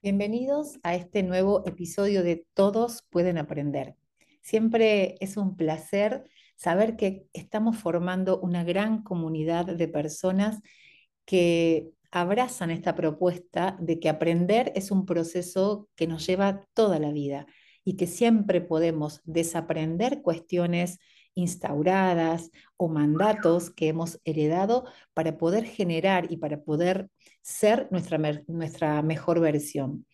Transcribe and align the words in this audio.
Bienvenidos 0.00 0.78
a 0.84 0.94
este 0.94 1.24
nuevo 1.24 1.64
episodio 1.66 2.22
de 2.22 2.46
Todos 2.54 3.02
pueden 3.10 3.36
aprender. 3.36 3.96
Siempre 4.42 5.16
es 5.18 5.36
un 5.36 5.56
placer 5.56 6.22
saber 6.54 6.96
que 6.96 7.26
estamos 7.32 7.78
formando 7.78 8.38
una 8.38 8.62
gran 8.62 9.02
comunidad 9.02 9.66
de 9.66 9.88
personas 9.88 10.60
que 11.24 11.90
abrazan 12.12 12.70
esta 12.70 12.94
propuesta 12.94 13.76
de 13.80 13.98
que 13.98 14.08
aprender 14.08 14.70
es 14.76 14.92
un 14.92 15.04
proceso 15.04 15.88
que 15.96 16.06
nos 16.06 16.24
lleva 16.24 16.64
toda 16.74 17.00
la 17.00 17.10
vida 17.10 17.46
y 17.82 17.96
que 17.96 18.06
siempre 18.06 18.60
podemos 18.60 19.20
desaprender 19.24 20.22
cuestiones 20.22 21.00
instauradas 21.38 22.50
o 22.76 22.88
mandatos 22.88 23.70
que 23.70 23.86
hemos 23.86 24.20
heredado 24.24 24.86
para 25.14 25.38
poder 25.38 25.64
generar 25.64 26.26
y 26.32 26.36
para 26.38 26.62
poder 26.62 27.10
ser 27.42 27.86
nuestra, 27.92 28.18
nuestra 28.48 29.02
mejor 29.02 29.38
versión. 29.38 30.04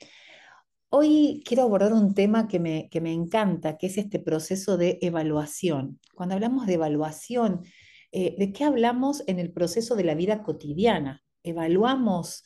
Hoy 0.90 1.42
quiero 1.46 1.62
abordar 1.62 1.94
un 1.94 2.14
tema 2.14 2.46
que 2.46 2.60
me, 2.60 2.90
que 2.90 3.00
me 3.00 3.12
encanta, 3.12 3.78
que 3.78 3.86
es 3.86 3.96
este 3.96 4.18
proceso 4.18 4.76
de 4.76 4.98
evaluación. 5.00 5.98
Cuando 6.14 6.34
hablamos 6.34 6.66
de 6.66 6.74
evaluación, 6.74 7.62
eh, 8.12 8.36
¿de 8.38 8.52
qué 8.52 8.64
hablamos 8.64 9.24
en 9.26 9.38
el 9.38 9.50
proceso 9.50 9.96
de 9.96 10.04
la 10.04 10.14
vida 10.14 10.42
cotidiana? 10.42 11.22
¿Evaluamos 11.42 12.44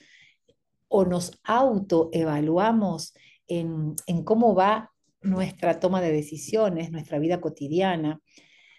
o 0.87 1.05
nos 1.05 1.33
autoevaluamos 1.43 3.13
en, 3.49 3.97
en 4.07 4.23
cómo 4.23 4.55
va 4.55 4.93
nuestra 5.21 5.81
toma 5.81 6.01
de 6.01 6.13
decisiones, 6.13 6.93
nuestra 6.93 7.19
vida 7.19 7.41
cotidiana? 7.41 8.21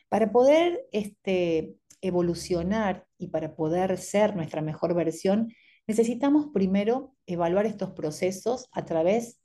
Para 0.09 0.31
poder 0.31 0.85
este, 0.91 1.75
evolucionar 2.01 3.05
y 3.17 3.27
para 3.27 3.55
poder 3.55 3.97
ser 3.97 4.35
nuestra 4.35 4.61
mejor 4.61 4.93
versión, 4.95 5.53
necesitamos 5.87 6.47
primero 6.53 7.15
evaluar 7.25 7.65
estos 7.65 7.91
procesos 7.91 8.67
a 8.71 8.85
través 8.85 9.39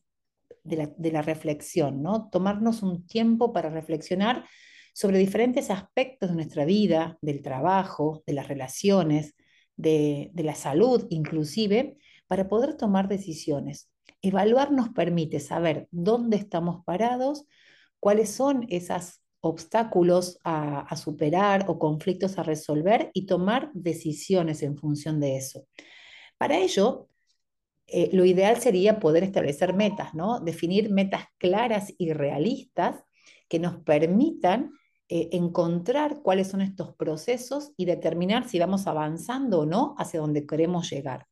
de 0.62 1.10
la, 1.12 1.22
reflexión, 1.22 2.02
¿no? 2.02 2.30
Tomarnos 2.30 2.82
un 2.82 3.06
tiempo 3.06 3.52
para 3.52 3.68
reflexionar 3.68 4.46
sobre 4.94 5.18
diferentes 5.18 5.70
aspectos 5.70 6.30
de 6.30 6.36
nuestra 6.36 6.64
vida, 6.64 7.18
del 7.20 7.42
trabajo, 7.42 8.22
de 8.26 8.32
las 8.32 8.48
relaciones, 8.48 9.34
de, 9.76 10.30
de 10.32 10.42
la 10.42 10.54
salud 10.54 11.06
inclusive, 11.10 11.98
para 12.26 12.48
poder 12.48 12.76
tomar 12.76 13.08
decisiones. 13.08 13.90
Evaluar 14.22 14.72
nos 14.72 14.88
permite 14.90 15.40
saber 15.40 15.88
dónde 15.90 16.38
estamos 16.38 16.82
parados, 16.86 17.44
cuáles 18.00 18.30
son 18.30 18.64
esos 18.70 19.23
obstáculos 19.44 20.38
a, 20.44 20.94
superar 20.96 21.66
o 21.68 21.78
conflictos 21.78 22.38
a 22.38 22.42
resolver 22.42 23.10
y 23.12 23.26
tomar 23.26 23.70
decisiones 23.74 24.62
en 24.62 24.76
función 24.76 25.20
de 25.20 25.36
eso. 25.36 25.66
Para 26.38 26.58
ello, 26.58 27.08
eh, 27.86 28.10
lo 28.12 28.24
ideal 28.24 28.60
sería 28.60 28.98
poder 28.98 29.24
establecer 29.24 29.74
metas, 29.74 30.14
¿no? 30.14 30.40
Definir 30.40 30.90
metas 30.90 31.26
claras 31.38 31.92
y 31.98 32.12
realistas 32.12 33.04
que 33.48 33.58
nos 33.58 33.76
permitan 33.76 34.72
eh, 35.08 35.28
encontrar 35.32 36.22
cuáles 36.22 36.48
son 36.48 36.62
estos 36.62 36.96
procesos 36.96 37.72
y 37.76 37.84
determinar 37.84 38.48
si 38.48 38.58
vamos 38.58 38.86
avanzando 38.86 39.60
o 39.60 39.66
no 39.66 39.94
hacia 39.98 40.20
donde 40.20 40.46
queremos 40.46 40.90
llegar. 40.90 41.26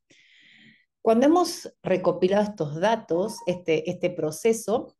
Cuando 1.00 1.26
hemos 1.26 1.72
recopilado 1.82 2.44
estos 2.44 2.78
datos, 2.78 3.38
este, 3.46 3.90
este 3.90 4.10
proceso, 4.10 4.94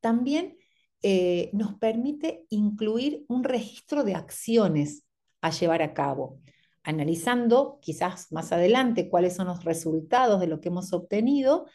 también 0.00 0.56
eh, 1.02 1.50
nos 1.52 1.74
permite 1.74 2.44
incluir 2.50 3.24
un 3.28 3.44
registro 3.44 4.04
de 4.04 4.14
acciones 4.14 5.04
a 5.40 5.50
llevar 5.50 5.82
a 5.82 5.94
cabo, 5.94 6.38
analizando 6.82 7.78
quizás 7.80 8.30
más 8.32 8.52
adelante 8.52 9.08
cuáles 9.08 9.36
son 9.36 9.46
los 9.46 9.64
resultados 9.64 10.40
de 10.40 10.46
lo 10.46 10.60
que 10.60 10.68
hemos 10.68 10.92
obtenido 10.92 11.66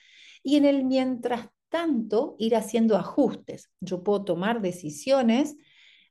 y 0.44 0.58
en 0.58 0.66
el 0.66 0.86
mientras 0.86 1.50
tanto 1.70 2.36
ir 2.40 2.56
haciendo 2.56 2.96
ajustes. 2.98 3.72
Yo 3.80 4.04
puedo 4.04 4.24
tomar 4.24 4.62
decisiones 4.62 5.58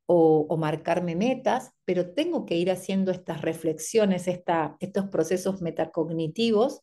o, 0.07 0.57
marcarme 0.59 1.17
metas, 1.17 1.73
pero 1.85 2.13
tengo 2.13 2.45
que 2.45 2.57
ir 2.57 2.71
haciendo 2.71 3.11
estas 3.11 3.41
reflexiones, 3.41 4.27
estos 4.29 5.09
procesos 5.09 5.63
metacognitivos 5.63 6.81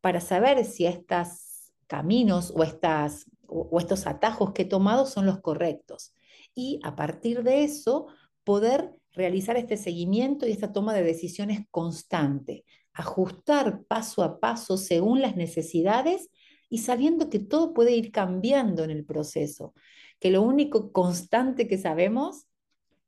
para 0.00 0.20
saber 0.20 0.64
si 0.64 0.86
estos 0.86 1.72
caminos 1.86 2.52
o, 2.54 2.62
estas, 2.62 3.26
o 3.48 3.78
estos 3.78 4.06
atajos 4.06 4.52
que 4.52 4.62
he 4.62 4.66
tomado 4.66 5.06
son 5.06 5.26
los 5.26 5.40
correctos. 5.40 6.14
Y 6.54 6.80
a 6.82 6.94
partir 6.94 7.42
de 7.42 7.64
eso, 7.64 8.06
poder 8.44 8.92
realizar 9.12 9.56
este 9.56 9.76
seguimiento 9.76 10.46
y 10.46 10.52
esta 10.52 10.72
toma 10.72 10.92
de 10.94 11.02
decisiones 11.02 11.60
constante, 11.70 12.64
ajustar 12.92 13.82
paso 13.84 14.22
a 14.22 14.38
paso 14.38 14.76
según 14.76 15.20
las 15.20 15.36
necesidades 15.36 16.30
y 16.68 16.78
sabiendo 16.78 17.30
que 17.30 17.38
todo 17.38 17.74
puede 17.74 17.94
ir 17.94 18.10
cambiando 18.10 18.84
en 18.84 18.90
el 18.90 19.04
proceso, 19.04 19.74
que 20.20 20.30
lo 20.30 20.42
único 20.42 20.92
constante 20.92 21.68
que 21.68 21.78
sabemos 21.78 22.46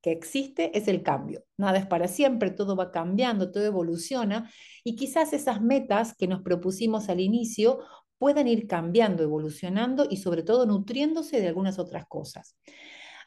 que 0.02 0.12
existe 0.12 0.76
es 0.78 0.86
el 0.86 1.02
cambio. 1.02 1.44
Nada 1.56 1.78
es 1.78 1.86
para 1.86 2.06
siempre, 2.06 2.50
todo 2.50 2.76
va 2.76 2.92
cambiando, 2.92 3.50
todo 3.50 3.64
evoluciona 3.64 4.50
y 4.84 4.94
quizás 4.94 5.32
esas 5.32 5.60
metas 5.60 6.14
que 6.16 6.28
nos 6.28 6.42
propusimos 6.42 7.08
al 7.08 7.18
inicio 7.20 7.80
puedan 8.18 8.48
ir 8.48 8.66
cambiando, 8.66 9.22
evolucionando 9.22 10.06
y 10.08 10.18
sobre 10.18 10.42
todo 10.42 10.66
nutriéndose 10.66 11.40
de 11.40 11.48
algunas 11.48 11.78
otras 11.78 12.06
cosas. 12.06 12.56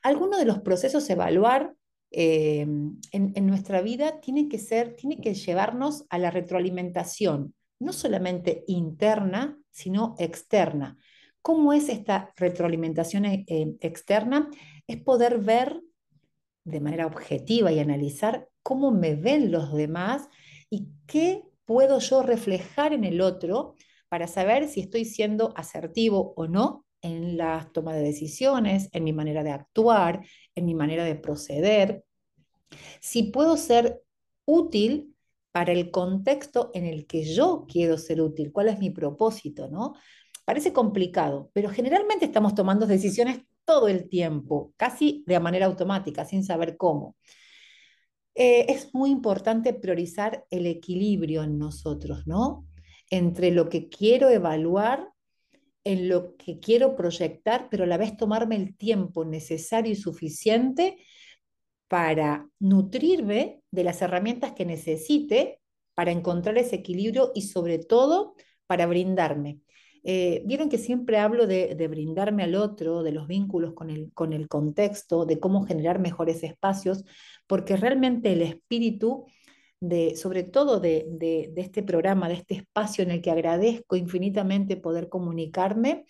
Algunos 0.01 0.39
de 0.39 0.45
los 0.45 0.59
procesos 0.59 1.09
evaluar 1.09 1.73
eh, 2.11 2.65
en, 3.11 3.47
nuestra 3.47 3.81
vida 3.81 4.19
tiene 4.19 4.47
que 4.49 4.57
ser, 4.57 4.95
tiene 4.95 5.21
que 5.21 5.33
llevarnos 5.33 6.05
a 6.09 6.17
la 6.17 6.31
retroalimentación, 6.31 7.53
no 7.79 7.93
solamente 7.93 8.63
interna, 8.67 9.59
sino 9.71 10.15
externa. 10.17 10.97
¿Cómo 11.41 11.73
es 11.73 11.89
esta 11.89 12.33
retroalimentación 12.35 13.25
eh, 13.25 13.45
externa? 13.81 14.49
Es 14.87 14.97
poder 14.97 15.39
ver 15.39 15.81
de 16.63 16.81
manera 16.81 17.05
objetiva 17.05 17.71
y 17.71 17.79
analizar 17.79 18.47
cómo 18.63 18.91
me 18.91 19.15
ven 19.15 19.51
los 19.51 19.73
demás 19.73 20.27
y 20.69 20.89
qué 21.05 21.43
puedo 21.65 21.99
yo 21.99 22.23
reflejar 22.23 22.93
en 22.93 23.03
el 23.03 23.21
otro 23.21 23.75
para 24.09 24.27
saber 24.27 24.67
si 24.67 24.81
estoy 24.81 25.05
siendo 25.05 25.53
asertivo 25.55 26.33
o 26.35 26.47
no 26.47 26.85
en 27.01 27.37
la 27.37 27.69
toma 27.73 27.93
de 27.93 28.01
decisiones, 28.01 28.89
en 28.91 29.03
mi 29.03 29.13
manera 29.13 29.43
de 29.43 29.51
actuar, 29.51 30.25
en 30.55 30.65
mi 30.65 30.75
manera 30.75 31.05
de 31.05 31.15
proceder, 31.15 32.03
si 32.99 33.23
puedo 33.23 33.55
ser 33.57 34.01
útil 34.45 35.15
para 35.51 35.71
el 35.71 35.91
contexto 35.91 36.71
en 36.73 36.85
el 36.85 37.07
que 37.07 37.23
yo 37.23 37.65
quiero 37.67 37.97
ser 37.97 38.21
útil, 38.21 38.51
cuál 38.51 38.67
es 38.69 38.79
mi 38.79 38.89
propósito, 38.89 39.69
¿no? 39.69 39.93
Parece 40.45 40.73
complicado, 40.73 41.49
pero 41.53 41.69
generalmente 41.69 42.25
estamos 42.25 42.55
tomando 42.55 42.85
decisiones 42.85 43.41
todo 43.65 43.87
el 43.87 44.09
tiempo, 44.09 44.73
casi 44.77 45.23
de 45.27 45.39
manera 45.39 45.67
automática, 45.67 46.25
sin 46.25 46.43
saber 46.43 46.75
cómo. 46.75 47.15
Eh, 48.35 48.65
es 48.69 48.93
muy 48.93 49.11
importante 49.11 49.73
priorizar 49.73 50.45
el 50.49 50.65
equilibrio 50.65 51.43
en 51.43 51.57
nosotros, 51.57 52.25
¿no? 52.25 52.68
Entre 53.09 53.51
lo 53.51 53.69
que 53.69 53.89
quiero 53.89 54.29
evaluar 54.29 55.09
en 55.83 56.09
lo 56.09 56.35
que 56.37 56.59
quiero 56.59 56.95
proyectar, 56.95 57.67
pero 57.71 57.85
a 57.85 57.87
la 57.87 57.97
vez 57.97 58.17
tomarme 58.17 58.55
el 58.55 58.75
tiempo 58.75 59.25
necesario 59.25 59.91
y 59.91 59.95
suficiente 59.95 60.97
para 61.87 62.47
nutrirme 62.59 63.61
de 63.71 63.83
las 63.83 64.01
herramientas 64.01 64.53
que 64.53 64.65
necesite 64.65 65.61
para 65.95 66.11
encontrar 66.11 66.57
ese 66.57 66.77
equilibrio 66.77 67.31
y 67.33 67.43
sobre 67.43 67.79
todo 67.79 68.35
para 68.67 68.85
brindarme. 68.85 69.59
Eh, 70.03 70.43
vieron 70.45 70.69
que 70.69 70.77
siempre 70.77 71.17
hablo 71.17 71.45
de, 71.45 71.75
brindarme 71.89 72.43
al 72.43 72.55
otro, 72.55 73.03
de 73.03 73.11
los 73.11 73.27
vínculos 73.27 73.73
con 73.73 73.89
el, 73.89 74.11
con 74.13 74.31
el 74.31 74.47
contexto, 74.47 75.25
de 75.25 75.39
cómo 75.39 75.65
generar 75.65 75.99
mejores 75.99 76.43
espacios, 76.43 77.03
porque 77.47 77.75
realmente 77.75 78.31
el 78.31 78.43
espíritu 78.43 79.25
de, 79.79 80.15
sobre 80.15 80.43
todo 80.43 80.79
de, 80.79 81.53
este 81.55 81.83
programa, 81.83 82.27
de 82.27 82.35
este 82.35 82.55
espacio 82.55 83.03
en 83.03 83.11
el 83.11 83.21
que 83.21 83.31
agradezco 83.31 83.95
infinitamente 83.95 84.77
poder 84.77 85.09
comunicarme, 85.09 86.05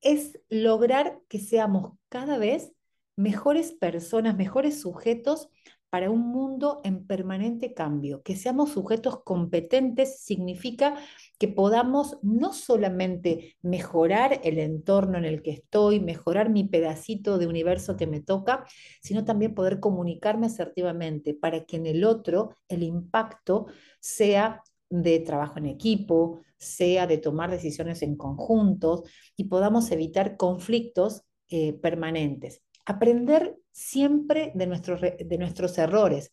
es 0.00 0.38
lograr 0.48 1.20
que 1.28 1.38
seamos 1.38 1.92
cada 2.08 2.38
vez 2.38 2.72
mejores 3.16 3.72
personas, 3.72 4.36
mejores 4.36 4.80
sujetos 4.80 5.48
para 5.90 6.10
un 6.10 6.20
mundo 6.30 6.80
en 6.84 7.06
permanente 7.06 7.74
cambio. 7.74 8.22
Que 8.22 8.36
seamos 8.36 8.70
sujetos 8.70 9.22
competentes 9.24 10.22
significa 10.22 10.96
que 11.38 11.48
podamos 11.48 12.18
no 12.22 12.52
solamente 12.52 13.56
mejorar 13.62 14.40
el 14.44 14.58
entorno 14.58 15.18
en 15.18 15.24
el 15.24 15.42
que 15.42 15.50
estoy, 15.50 16.00
mejorar 16.00 16.48
mi 16.48 16.64
pedacito 16.64 17.38
de 17.38 17.46
universo 17.48 17.96
que 17.96 18.06
me 18.06 18.20
toca, 18.20 18.64
sino 19.02 19.24
también 19.24 19.54
poder 19.54 19.80
comunicarme 19.80 20.46
asertivamente 20.46 21.34
para 21.34 21.64
que 21.64 21.76
en 21.76 21.86
el 21.86 22.04
otro 22.04 22.56
el 22.68 22.82
impacto 22.82 23.66
sea 24.00 24.62
de 24.88 25.20
trabajo 25.20 25.58
en 25.58 25.66
equipo, 25.66 26.40
sea 26.56 27.06
de 27.06 27.18
tomar 27.18 27.50
decisiones 27.50 28.02
en 28.02 28.16
conjuntos 28.16 29.02
y 29.36 29.44
podamos 29.44 29.90
evitar 29.90 30.36
conflictos 30.36 31.22
eh, 31.48 31.72
permanentes. 31.72 32.62
Aprender 32.90 33.56
siempre 33.70 34.50
de 34.56 34.66
nuestros, 34.66 35.00
de 35.00 35.38
nuestros 35.38 35.78
errores. 35.78 36.32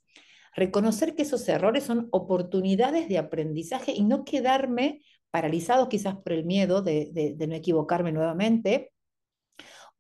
Reconocer 0.56 1.14
que 1.14 1.22
esos 1.22 1.48
errores 1.48 1.84
son 1.84 2.08
oportunidades 2.12 3.08
de 3.08 3.20
aprendizaje 3.20 3.92
y 3.92 4.04
no 4.04 4.26
quedarme 4.26 5.02
paralizados 5.30 5.88
quizás 5.88 6.16
por 6.16 6.34
el 6.34 6.46
miedo 6.46 6.82
de, 6.82 7.36
no 7.48 7.54
equivocarme 7.54 8.12
nuevamente, 8.12 8.92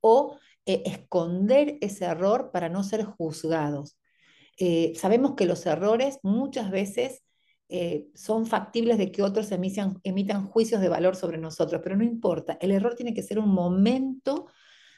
o 0.01 0.39
eh, 0.65 0.81
esconder 0.87 1.77
ese 1.81 2.05
error 2.05 2.49
para 2.51 2.69
no 2.69 2.83
ser 2.83 3.03
juzgados. 3.03 3.99
Eh, 4.57 4.93
sabemos 4.95 5.35
que 5.35 5.45
los 5.45 5.63
errores 5.67 6.17
muchas 6.23 6.71
veces 6.71 7.21
eh, 7.69 8.07
son 8.15 8.47
factibles 8.47 8.97
de 8.97 9.11
que 9.11 9.21
otros 9.21 9.51
emitan 9.51 10.47
juicios 10.47 10.81
de 10.81 10.89
valor 10.89 11.15
sobre 11.15 11.37
nosotros, 11.37 11.81
pero 11.83 11.95
no 11.95 12.03
importa, 12.03 12.57
el 12.61 12.71
error 12.71 12.95
tiene 12.95 13.13
que 13.13 13.21
ser 13.21 13.37
un 13.37 13.49
momento 13.49 14.47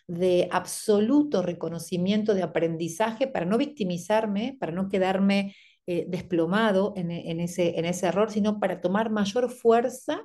de 0.10 0.50
absoluto 0.52 1.44
reconocimiento 1.44 2.34
de 2.34 2.42
aprendizaje 2.42 3.28
para 3.28 3.46
no 3.46 3.60
victimizarme, 3.60 4.58
para 4.60 4.72
no 4.72 4.90
quedarme 4.90 5.56
eh, 5.86 6.06
desplomado 6.08 6.94
en, 6.96 7.12
ese, 7.40 7.78
en 7.78 7.86
ese 7.86 8.08
error, 8.08 8.32
sino 8.32 8.60
para 8.60 8.82
tomar 8.82 9.12
mayor 9.12 9.52
fuerza 9.52 10.24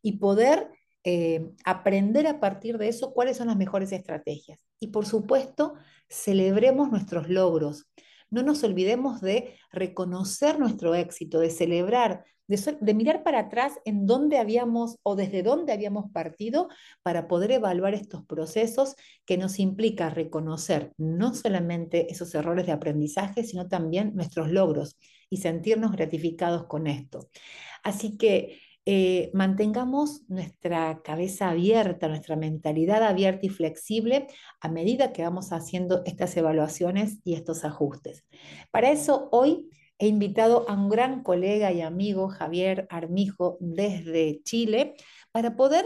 y 0.00 0.18
poder 0.18 0.70
eh, 1.04 1.50
aprender 1.64 2.26
a 2.26 2.40
partir 2.40 2.78
de 2.78 2.88
eso 2.88 3.12
cuáles 3.12 3.36
son 3.36 3.48
las 3.48 3.58
mejores 3.58 3.92
estrategias. 3.92 4.64
Y 4.80 4.88
por 4.88 5.04
supuesto, 5.04 5.74
celebremos 6.08 6.90
nuestros 6.90 7.28
logros. 7.28 7.84
No 8.30 8.42
nos 8.42 8.64
olvidemos 8.64 9.20
de 9.20 9.54
reconocer 9.72 10.58
nuestro 10.58 10.94
éxito, 10.94 11.38
de 11.38 11.50
celebrar, 11.50 12.24
de, 12.48 12.94
mirar 12.94 13.22
para 13.22 13.40
atrás 13.40 13.74
en 13.84 14.06
dónde 14.06 14.38
habíamos 14.38 14.98
o 15.02 15.16
desde 15.16 15.42
dónde 15.42 15.72
habíamos 15.72 16.10
partido 16.12 16.68
para 17.02 17.28
poder 17.28 17.52
evaluar 17.52 17.94
estos 17.94 18.24
procesos 18.24 18.94
que 19.24 19.36
nos 19.36 19.58
implica 19.58 20.10
reconocer 20.10 20.92
no 20.96 21.34
solamente 21.34 22.12
esos 22.12 22.34
errores 22.34 22.66
de 22.66 22.72
aprendizaje, 22.72 23.44
sino 23.44 23.68
también 23.68 24.14
nuestros 24.14 24.50
logros 24.50 24.96
y 25.28 25.38
sentirnos 25.38 25.92
gratificados 25.92 26.66
con 26.66 26.86
esto. 26.86 27.28
Así 27.82 28.16
que 28.16 28.60
eh, 28.88 29.32
mantengamos 29.34 30.22
nuestra 30.28 31.02
cabeza 31.02 31.50
abierta, 31.50 32.06
nuestra 32.06 32.36
mentalidad 32.36 33.02
abierta 33.02 33.44
y 33.46 33.48
flexible 33.48 34.28
a 34.60 34.68
medida 34.68 35.12
que 35.12 35.24
vamos 35.24 35.52
haciendo 35.52 36.02
estas 36.06 36.36
evaluaciones 36.36 37.18
y 37.24 37.34
estos 37.34 37.64
ajustes. 37.64 38.24
Para 38.70 38.92
eso, 38.92 39.28
hoy 39.32 39.68
he 39.98 40.06
invitado 40.06 40.68
a 40.68 40.74
un 40.74 40.88
gran 40.88 41.24
colega 41.24 41.72
y 41.72 41.80
amigo, 41.80 42.28
Javier 42.28 42.86
Armijo, 42.88 43.56
desde 43.58 44.40
Chile, 44.44 44.94
para 45.32 45.56
poder 45.56 45.84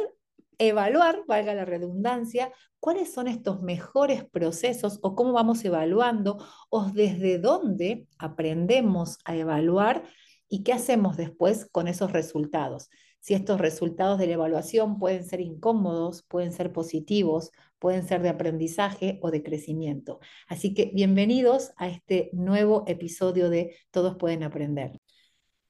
evaluar, 0.58 1.22
valga 1.26 1.54
la 1.54 1.64
redundancia, 1.64 2.52
cuáles 2.80 3.14
son 3.14 3.28
estos 3.28 3.62
mejores 3.62 4.24
procesos 4.24 4.98
o 5.02 5.14
cómo 5.14 5.32
vamos 5.32 5.64
evaluando 5.64 6.36
o 6.68 6.84
desde 6.90 7.38
dónde 7.38 8.06
aprendemos 8.18 9.18
a 9.24 9.36
evaluar 9.36 10.04
y 10.50 10.64
qué 10.64 10.74
hacemos 10.74 11.16
después 11.16 11.66
con 11.72 11.88
esos 11.88 12.12
resultados. 12.12 12.90
Si 13.20 13.34
estos 13.34 13.60
resultados 13.60 14.18
de 14.18 14.26
la 14.26 14.34
evaluación 14.34 14.98
pueden 14.98 15.24
ser 15.24 15.40
incómodos, 15.40 16.22
pueden 16.22 16.52
ser 16.52 16.72
positivos, 16.72 17.52
pueden 17.78 18.06
ser 18.06 18.20
de 18.22 18.30
aprendizaje 18.30 19.18
o 19.22 19.30
de 19.30 19.42
crecimiento. 19.42 20.20
Así 20.48 20.74
que 20.74 20.90
bienvenidos 20.92 21.70
a 21.76 21.88
este 21.88 22.30
nuevo 22.32 22.84
episodio 22.86 23.48
de 23.48 23.76
Todos 23.90 24.16
pueden 24.16 24.42
aprender. 24.42 25.00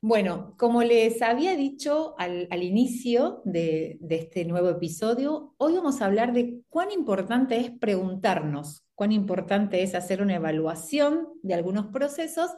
Bueno, 0.03 0.55
como 0.57 0.83
les 0.83 1.21
había 1.21 1.57
dicho 1.57 2.15
al, 2.19 2.63
inicio 2.63 3.43
de, 3.45 3.99
este 4.09 4.47
nuevo 4.47 4.71
episodio, 4.71 5.55
hoy 5.59 5.75
vamos 5.75 6.01
a 6.01 6.07
hablar 6.07 6.33
de 6.33 6.63
cuán 6.71 6.91
importante 6.91 7.59
es 7.59 7.71
preguntarnos, 7.71 8.87
cuán 8.95 9.13
importante 9.13 9.83
es 9.83 9.95
hacer 9.95 10.23
una 10.23 10.37
evaluación 10.37 11.29
de 11.43 11.53
algunos 11.53 11.89
procesos 11.89 12.51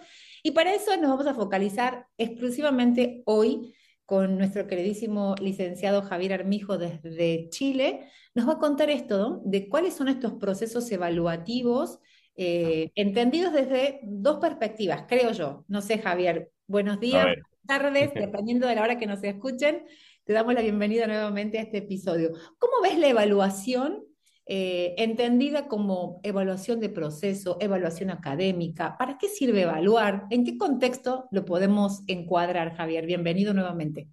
y 0.44 0.53
para 0.53 0.73
eso 0.73 0.97
nos 0.99 1.11
vamos 1.11 1.27
a 1.27 1.35
focalizar 1.35 2.06
exclusivamente 2.17 3.23
hoy 3.27 3.75
con 4.06 4.39
nuestro 4.39 4.69
queridísimo 4.69 5.35
licenciado 5.41 6.03
Javier 6.03 6.35
Armijo 6.35 6.79
desde 6.79 7.49
Chile. 7.49 8.06
Nos 8.37 8.49
va 8.49 8.53
a 8.53 8.59
contar 8.59 8.89
esto, 8.89 9.43
de 9.44 9.69
cuáles 9.69 9.94
son 9.94 10.06
estos 10.06 10.35
procesos 10.35 10.89
evaluativos 10.93 11.99
eh, 12.37 12.93
entendidos 12.94 13.53
desde 13.53 14.00
dos 14.05 14.39
perspectivas, 14.39 15.06
creo 15.09 15.33
yo. 15.33 15.65
No 15.69 15.83
sé, 15.83 15.99
Javier, 15.99 16.53
buenos 16.72 16.98
días, 16.98 17.24
buenas 17.24 17.46
tardes, 17.66 18.14
dependiendo 18.14 18.66
de 18.66 18.74
la 18.74 18.82
hora 18.82 18.98
que 18.98 19.06
nos 19.06 19.22
escuchen. 19.22 19.84
Te 20.24 20.32
damos 20.32 20.54
la 20.54 20.62
bienvenida 20.62 21.06
nuevamente 21.06 21.58
a 21.58 21.62
este 21.62 21.78
episodio. 21.78 22.32
¿Cómo 22.58 22.80
ves 22.82 22.98
la 22.98 23.08
evaluación 23.08 24.04
eh, 24.46 24.94
entendida 24.98 25.69
como 25.69 26.20
evaluación 26.24 26.80
de 26.80 26.88
proceso, 26.88 27.58
evaluación 27.60 28.10
académica. 28.10 28.96
¿Para 28.98 29.16
qué 29.19 29.28
sirve 29.28 29.62
evaluar? 29.62 30.24
¿En 30.30 30.44
qué 30.44 30.56
contexto 30.56 31.28
lo 31.30 31.44
podemos 31.44 32.02
encuadrar, 32.08 32.74
Javier? 32.74 33.06
Bienvenido 33.06 33.54
nuevamente. 33.54 34.08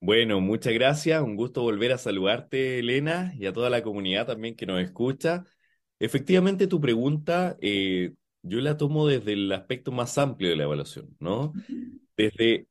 Bueno, 0.00 0.40
muchas 0.40 0.74
gracias. 0.74 1.22
Un 1.22 1.36
gusto 1.36 1.62
volver 1.62 1.92
a 1.92 1.98
saludarte, 1.98 2.80
Elena, 2.80 3.32
y 3.38 3.46
a 3.46 3.52
toda 3.52 3.70
la 3.70 3.82
comunidad 3.82 4.26
también 4.26 4.56
que 4.56 4.66
nos 4.66 4.82
escucha. 4.82 5.44
Efectivamente, 5.98 6.66
tu 6.66 6.80
pregunta 6.80 7.56
eh, 7.60 8.12
yo 8.46 8.60
la 8.60 8.76
tomo 8.76 9.06
desde 9.06 9.32
el 9.34 9.52
aspecto 9.52 9.92
más 9.92 10.16
amplio 10.18 10.50
de 10.50 10.56
la 10.56 10.64
evaluación, 10.64 11.16
¿no? 11.18 11.52
Desde 12.16 12.68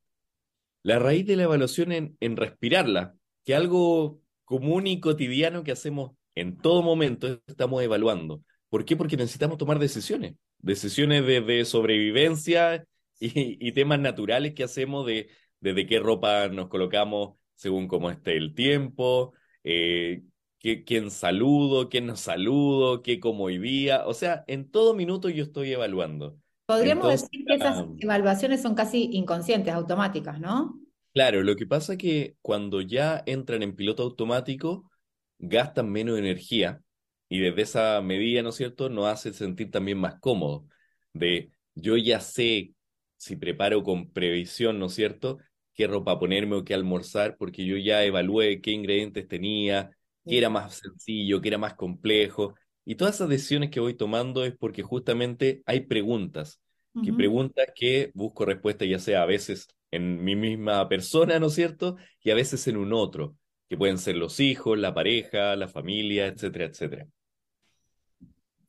la 0.82 0.98
raíz 0.98 1.26
de 1.26 1.36
la 1.36 1.44
evaluación 1.44 1.92
en, 1.92 2.16
en 2.20 2.36
respirarla, 2.36 3.14
que 3.44 3.54
algo 3.54 4.20
común 4.44 4.86
y 4.86 5.00
cotidiano 5.00 5.64
que 5.64 5.72
hacemos 5.72 6.12
en 6.34 6.58
todo 6.58 6.82
momento 6.82 7.40
estamos 7.46 7.82
evaluando. 7.82 8.42
¿Por 8.68 8.84
qué? 8.84 8.96
Porque 8.96 9.16
necesitamos 9.16 9.58
tomar 9.58 9.78
decisiones, 9.78 10.34
decisiones 10.58 11.26
de, 11.26 11.64
sobrevivencia 11.64 12.86
y, 13.18 13.72
temas 13.72 13.98
naturales 13.98 14.54
que 14.54 14.64
hacemos 14.64 15.06
de 15.06 15.30
desde 15.60 15.86
qué 15.86 15.98
ropa 15.98 16.48
nos 16.48 16.68
colocamos 16.68 17.38
según 17.54 17.88
cómo 17.88 18.10
esté 18.10 18.36
el 18.36 18.54
tiempo, 18.54 19.32
eh, 19.64 20.22
quién 20.60 21.10
saludo, 21.10 21.88
quién 21.88 22.06
no 22.06 22.16
saludo, 22.16 23.02
qué 23.02 23.20
como 23.20 23.44
hoy 23.44 23.58
día. 23.58 24.06
O 24.06 24.14
sea, 24.14 24.44
en 24.46 24.70
todo 24.70 24.94
minuto 24.94 25.28
yo 25.28 25.44
estoy 25.44 25.72
evaluando. 25.72 26.38
Podríamos 26.66 27.08
decir 27.08 27.44
que 27.46 27.54
esas 27.54 27.84
evaluaciones 27.98 28.62
son 28.62 28.74
casi 28.74 29.10
inconscientes, 29.12 29.72
automáticas, 29.72 30.40
¿no? 30.40 30.80
Claro, 31.14 31.42
lo 31.42 31.56
que 31.56 31.66
pasa 31.66 31.92
es 31.92 31.98
que 31.98 32.36
cuando 32.42 32.80
ya 32.80 33.22
entran 33.24 33.62
en 33.62 33.74
piloto 33.74 34.02
automático, 34.02 34.90
gastan 35.38 35.90
menos 35.90 36.18
energía 36.18 36.82
y 37.28 37.40
desde 37.40 37.62
esa 37.62 38.00
medida, 38.02 38.42
¿no 38.42 38.50
es 38.50 38.56
cierto?, 38.56 38.88
nos 38.88 39.06
hace 39.06 39.32
sentir 39.32 39.70
también 39.70 39.98
más 39.98 40.16
cómodo. 40.20 40.66
De 41.12 41.50
yo 41.74 41.96
ya 41.96 42.20
sé 42.20 42.74
si 43.16 43.36
preparo 43.36 43.82
con 43.82 44.10
previsión, 44.10 44.78
¿no 44.78 44.86
es 44.86 44.94
cierto?, 44.94 45.38
qué 45.74 45.86
ropa 45.86 46.18
ponerme 46.18 46.56
o 46.56 46.64
qué 46.64 46.74
almorzar, 46.74 47.36
porque 47.36 47.64
yo 47.64 47.76
ya 47.76 48.02
evalué 48.04 48.60
qué 48.60 48.70
ingredientes 48.72 49.28
tenía, 49.28 49.90
qué 50.26 50.38
era 50.38 50.50
más 50.50 50.74
sencillo, 50.74 51.40
qué 51.40 51.48
era 51.48 51.58
más 51.58 51.74
complejo. 51.74 52.54
Y 52.84 52.94
todas 52.94 53.16
esas 53.16 53.28
decisiones 53.28 53.70
que 53.70 53.80
voy 53.80 53.94
tomando 53.94 54.44
es 54.44 54.54
porque 54.56 54.82
justamente 54.82 55.62
hay 55.66 55.80
preguntas, 55.80 56.60
que 57.04 57.12
preguntas 57.12 57.66
que 57.74 58.10
busco 58.14 58.46
respuesta 58.46 58.86
ya 58.86 58.98
sea 58.98 59.22
a 59.22 59.26
veces 59.26 59.68
en 59.90 60.24
mi 60.24 60.34
misma 60.34 60.88
persona, 60.88 61.38
¿no 61.38 61.48
es 61.48 61.54
cierto? 61.54 61.96
Y 62.22 62.30
a 62.30 62.34
veces 62.34 62.66
en 62.68 62.78
un 62.78 62.92
otro 62.92 63.36
que 63.68 63.76
pueden 63.76 63.98
ser 63.98 64.16
los 64.16 64.40
hijos, 64.40 64.78
la 64.78 64.94
pareja, 64.94 65.56
la 65.56 65.68
familia, 65.68 66.26
etcétera, 66.26 66.66
etcétera. 66.66 67.06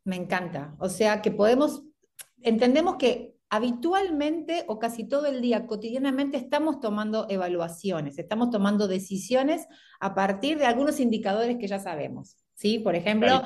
Me 0.03 0.15
encanta. 0.15 0.75
O 0.79 0.89
sea 0.89 1.21
que 1.21 1.31
podemos, 1.31 1.83
entendemos 2.41 2.97
que 2.97 3.36
habitualmente 3.49 4.65
o 4.67 4.79
casi 4.79 5.07
todo 5.07 5.25
el 5.27 5.41
día, 5.41 5.65
cotidianamente, 5.65 6.37
estamos 6.37 6.79
tomando 6.79 7.27
evaluaciones, 7.29 8.17
estamos 8.19 8.49
tomando 8.49 8.87
decisiones 8.87 9.67
a 9.99 10.15
partir 10.15 10.57
de 10.57 10.65
algunos 10.65 10.99
indicadores 10.99 11.57
que 11.57 11.67
ya 11.67 11.79
sabemos. 11.79 12.37
¿sí? 12.55 12.79
Por 12.79 12.95
ejemplo, 12.95 13.41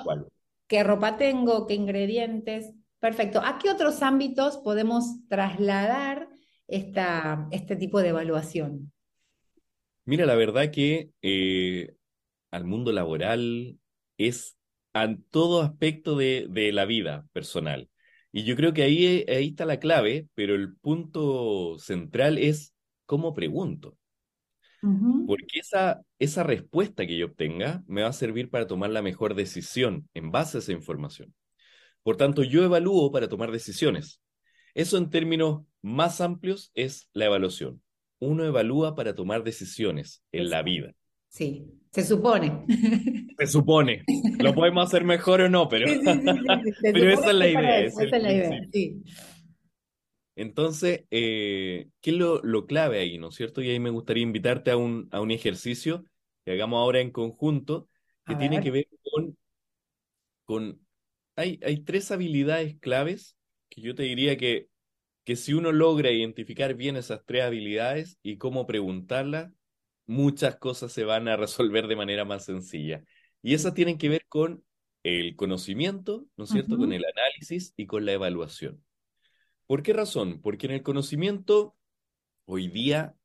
qué 0.68 0.84
ropa 0.84 1.18
tengo, 1.18 1.68
qué 1.68 1.76
ingredientes. 1.76 2.74
Perfecto. 3.00 3.42
¿A 3.44 3.58
qué 3.58 3.70
otros 3.70 4.02
ámbitos 4.02 4.58
podemos 4.58 5.28
trasladar 5.28 6.30
esta, 6.68 7.48
este 7.52 7.76
tipo 7.76 8.02
de 8.02 8.10
evaluación? 8.10 8.92
Mira, 10.06 10.26
la 10.26 10.36
verdad 10.36 10.72
que 10.72 11.12
eh, 11.22 11.96
al 12.52 12.66
mundo 12.66 12.92
laboral 12.92 13.78
es 14.18 14.58
a 14.94 15.16
todo 15.30 15.62
aspecto 15.62 16.16
de, 16.16 16.72
la 16.74 16.86
vida 16.86 17.28
personal. 17.34 17.90
Y 18.32 18.44
yo 18.44 18.56
creo 18.56 18.74
que 18.74 18.84
ahí, 18.84 19.26
ahí 19.28 19.50
está 19.50 19.66
la 19.66 19.80
clave, 19.80 20.28
pero 20.36 20.56
el 20.56 20.76
punto 20.78 21.78
central 21.80 22.38
es 22.38 22.74
cómo 23.06 23.34
pregunto. 23.34 23.98
Porque 25.28 25.60
esa, 25.60 26.02
esa 26.18 26.42
respuesta 26.42 27.06
que 27.06 27.16
yo 27.18 27.28
obtenga 27.28 27.84
me 27.86 28.02
va 28.02 28.08
a 28.08 28.14
servir 28.14 28.50
para 28.50 28.66
tomar 28.66 28.90
la 28.90 29.04
mejor 29.04 29.36
decisión 29.36 30.10
en 30.16 30.32
base 30.32 30.58
a 30.58 30.60
esa 30.60 30.72
información. 30.72 31.36
Por 32.02 32.18
tanto, 32.18 32.42
yo 32.42 32.64
evalúo 32.64 33.12
para 33.12 33.30
tomar 33.30 33.52
decisiones. 33.52 34.22
Eso 34.74 34.98
en 34.98 35.12
términos 35.12 35.62
más 35.84 36.20
amplios 36.20 36.72
es 36.74 37.10
la 37.14 37.26
evaluación 37.26 37.82
uno 38.22 38.46
evalúa 38.46 38.96
para 38.96 39.16
tomar 39.16 39.44
decisiones 39.44 40.24
en 40.32 40.50
la 40.50 40.62
vida. 40.62 40.94
Sí, 41.32 41.80
se 41.92 42.04
supone. 42.04 42.66
Se 43.38 43.48
supone. 43.48 44.10
Lo 44.38 44.54
podemos 44.54 44.86
hacer 44.86 45.04
mejor 45.04 45.42
o 45.42 45.50
no, 45.50 45.68
pero, 45.68 45.88
pero 46.92 47.12
esa 47.12 47.30
es 47.32 47.36
la 47.36 47.48
idea. 47.48 47.80
esa 47.82 48.04
es 48.18 48.24
la 48.24 48.32
idea, 48.34 48.62
sí. 48.72 49.04
Entonces, 50.36 51.06
eh, 51.12 51.90
¿qué 52.02 52.12
es 52.12 52.16
lo, 52.18 52.42
lo 52.44 52.66
clave 52.66 53.00
ahí, 53.00 53.18
no 53.18 53.30
es 53.30 53.36
cierto? 53.36 53.62
Y 53.62 53.70
ahí 53.70 53.80
me 53.80 53.90
gustaría 53.90 54.24
invitarte 54.24 54.72
a 54.72 54.78
un, 54.78 55.08
a 55.12 55.22
un 55.22 55.32
ejercicio 55.32 56.06
que 56.46 56.52
hagamos 56.54 56.78
ahora 56.80 57.02
en 57.02 57.12
conjunto, 57.12 57.90
que 58.26 58.34
A 58.34 58.40
tiene 58.40 58.60
que 58.60 58.72
ver. 58.72 58.86
ver 58.86 58.88
con, 59.04 59.38
con 60.46 60.80
hay, 61.36 61.60
hay 61.64 61.78
tres 61.84 62.12
habilidades 62.12 62.78
claves 62.80 63.38
que 63.70 63.82
yo 63.82 63.96
te 63.96 64.04
diría 64.04 64.38
que, 64.38 64.68
que 65.26 65.36
si 65.36 65.54
uno 65.54 65.72
logra 65.72 66.12
identificar 66.12 66.76
bien 66.76 66.98
esas 66.98 67.24
tres 67.26 67.44
habilidades 67.44 68.20
y 68.24 68.38
cómo 68.38 68.68
preguntarlas, 68.68 69.52
muchas 70.12 70.58
cosas 70.58 70.92
se 70.92 71.06
van 71.06 71.28
a 71.28 71.38
resolver 71.38 71.88
de 71.88 71.96
manera 71.96 72.26
más 72.26 72.46
sencilla. 72.46 73.04
Y 73.42 73.54
esas 73.54 73.74
tienen 73.74 73.98
que 73.98 74.10
ver 74.10 74.26
con 74.28 74.64
el 75.04 75.36
conocimiento, 75.36 76.28
¿no 76.38 76.44
es 76.44 76.52
cierto? 76.52 76.78
Con 76.78 76.94
el 76.94 77.04
análisis 77.06 77.74
y 77.78 77.88
con 77.88 78.06
la 78.06 78.12
evaluación. 78.12 78.84
¿Por 79.66 79.82
qué 79.82 79.94
razón? 79.94 80.42
Porque 80.42 80.68
en 80.68 80.74
el 80.74 80.84
conocimiento 80.84 81.76
hoy 82.46 82.68
día 82.68 83.16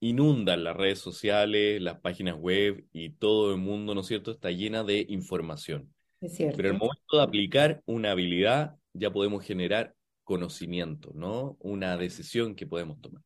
inundan 0.00 0.62
las 0.62 0.76
redes 0.76 1.00
sociales, 1.00 1.82
las 1.82 2.00
páginas 2.00 2.36
web 2.38 2.86
y 2.92 3.10
todo 3.10 3.52
el 3.52 3.58
mundo, 3.58 3.94
¿no 3.94 4.02
es 4.02 4.06
cierto?, 4.06 4.30
está 4.30 4.50
llena 4.50 4.84
de 4.84 5.04
información. 5.08 5.92
Es 6.20 6.36
Pero 6.38 6.50
al 6.50 6.54
cierto. 6.54 6.78
momento 6.78 7.16
de 7.16 7.22
aplicar 7.22 7.82
una 7.84 8.12
habilidad, 8.12 8.76
ya 8.92 9.10
podemos 9.12 9.44
generar 9.44 9.94
conocimiento, 10.22 11.12
¿no? 11.14 11.56
Una 11.60 11.96
decisión 11.96 12.54
que 12.54 12.66
podemos 12.66 13.00
tomar. 13.00 13.22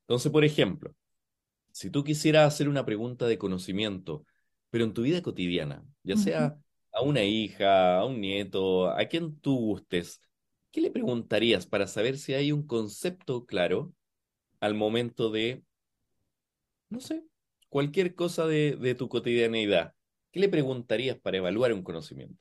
Entonces, 0.00 0.30
por 0.30 0.44
ejemplo, 0.44 0.94
si 1.76 1.90
tú 1.90 2.04
quisieras 2.04 2.54
hacer 2.54 2.70
una 2.70 2.86
pregunta 2.86 3.26
de 3.26 3.36
conocimiento, 3.36 4.24
pero 4.70 4.84
en 4.84 4.94
tu 4.94 5.02
vida 5.02 5.20
cotidiana, 5.20 5.84
ya 6.04 6.16
sea 6.16 6.56
a 6.90 7.02
una 7.02 7.22
hija, 7.22 7.98
a 7.98 8.06
un 8.06 8.18
nieto, 8.18 8.88
a 8.88 9.04
quien 9.04 9.38
tú 9.40 9.58
gustes, 9.58 10.22
¿qué 10.70 10.80
le 10.80 10.90
preguntarías 10.90 11.66
para 11.66 11.86
saber 11.86 12.16
si 12.16 12.32
hay 12.32 12.50
un 12.50 12.66
concepto 12.66 13.44
claro 13.44 13.92
al 14.60 14.74
momento 14.74 15.30
de, 15.30 15.64
no 16.88 17.00
sé, 17.00 17.22
cualquier 17.68 18.14
cosa 18.14 18.46
de, 18.46 18.76
de 18.76 18.94
tu 18.94 19.10
cotidianeidad? 19.10 19.92
¿Qué 20.32 20.40
le 20.40 20.48
preguntarías 20.48 21.18
para 21.18 21.36
evaluar 21.36 21.74
un 21.74 21.82
conocimiento? 21.82 22.40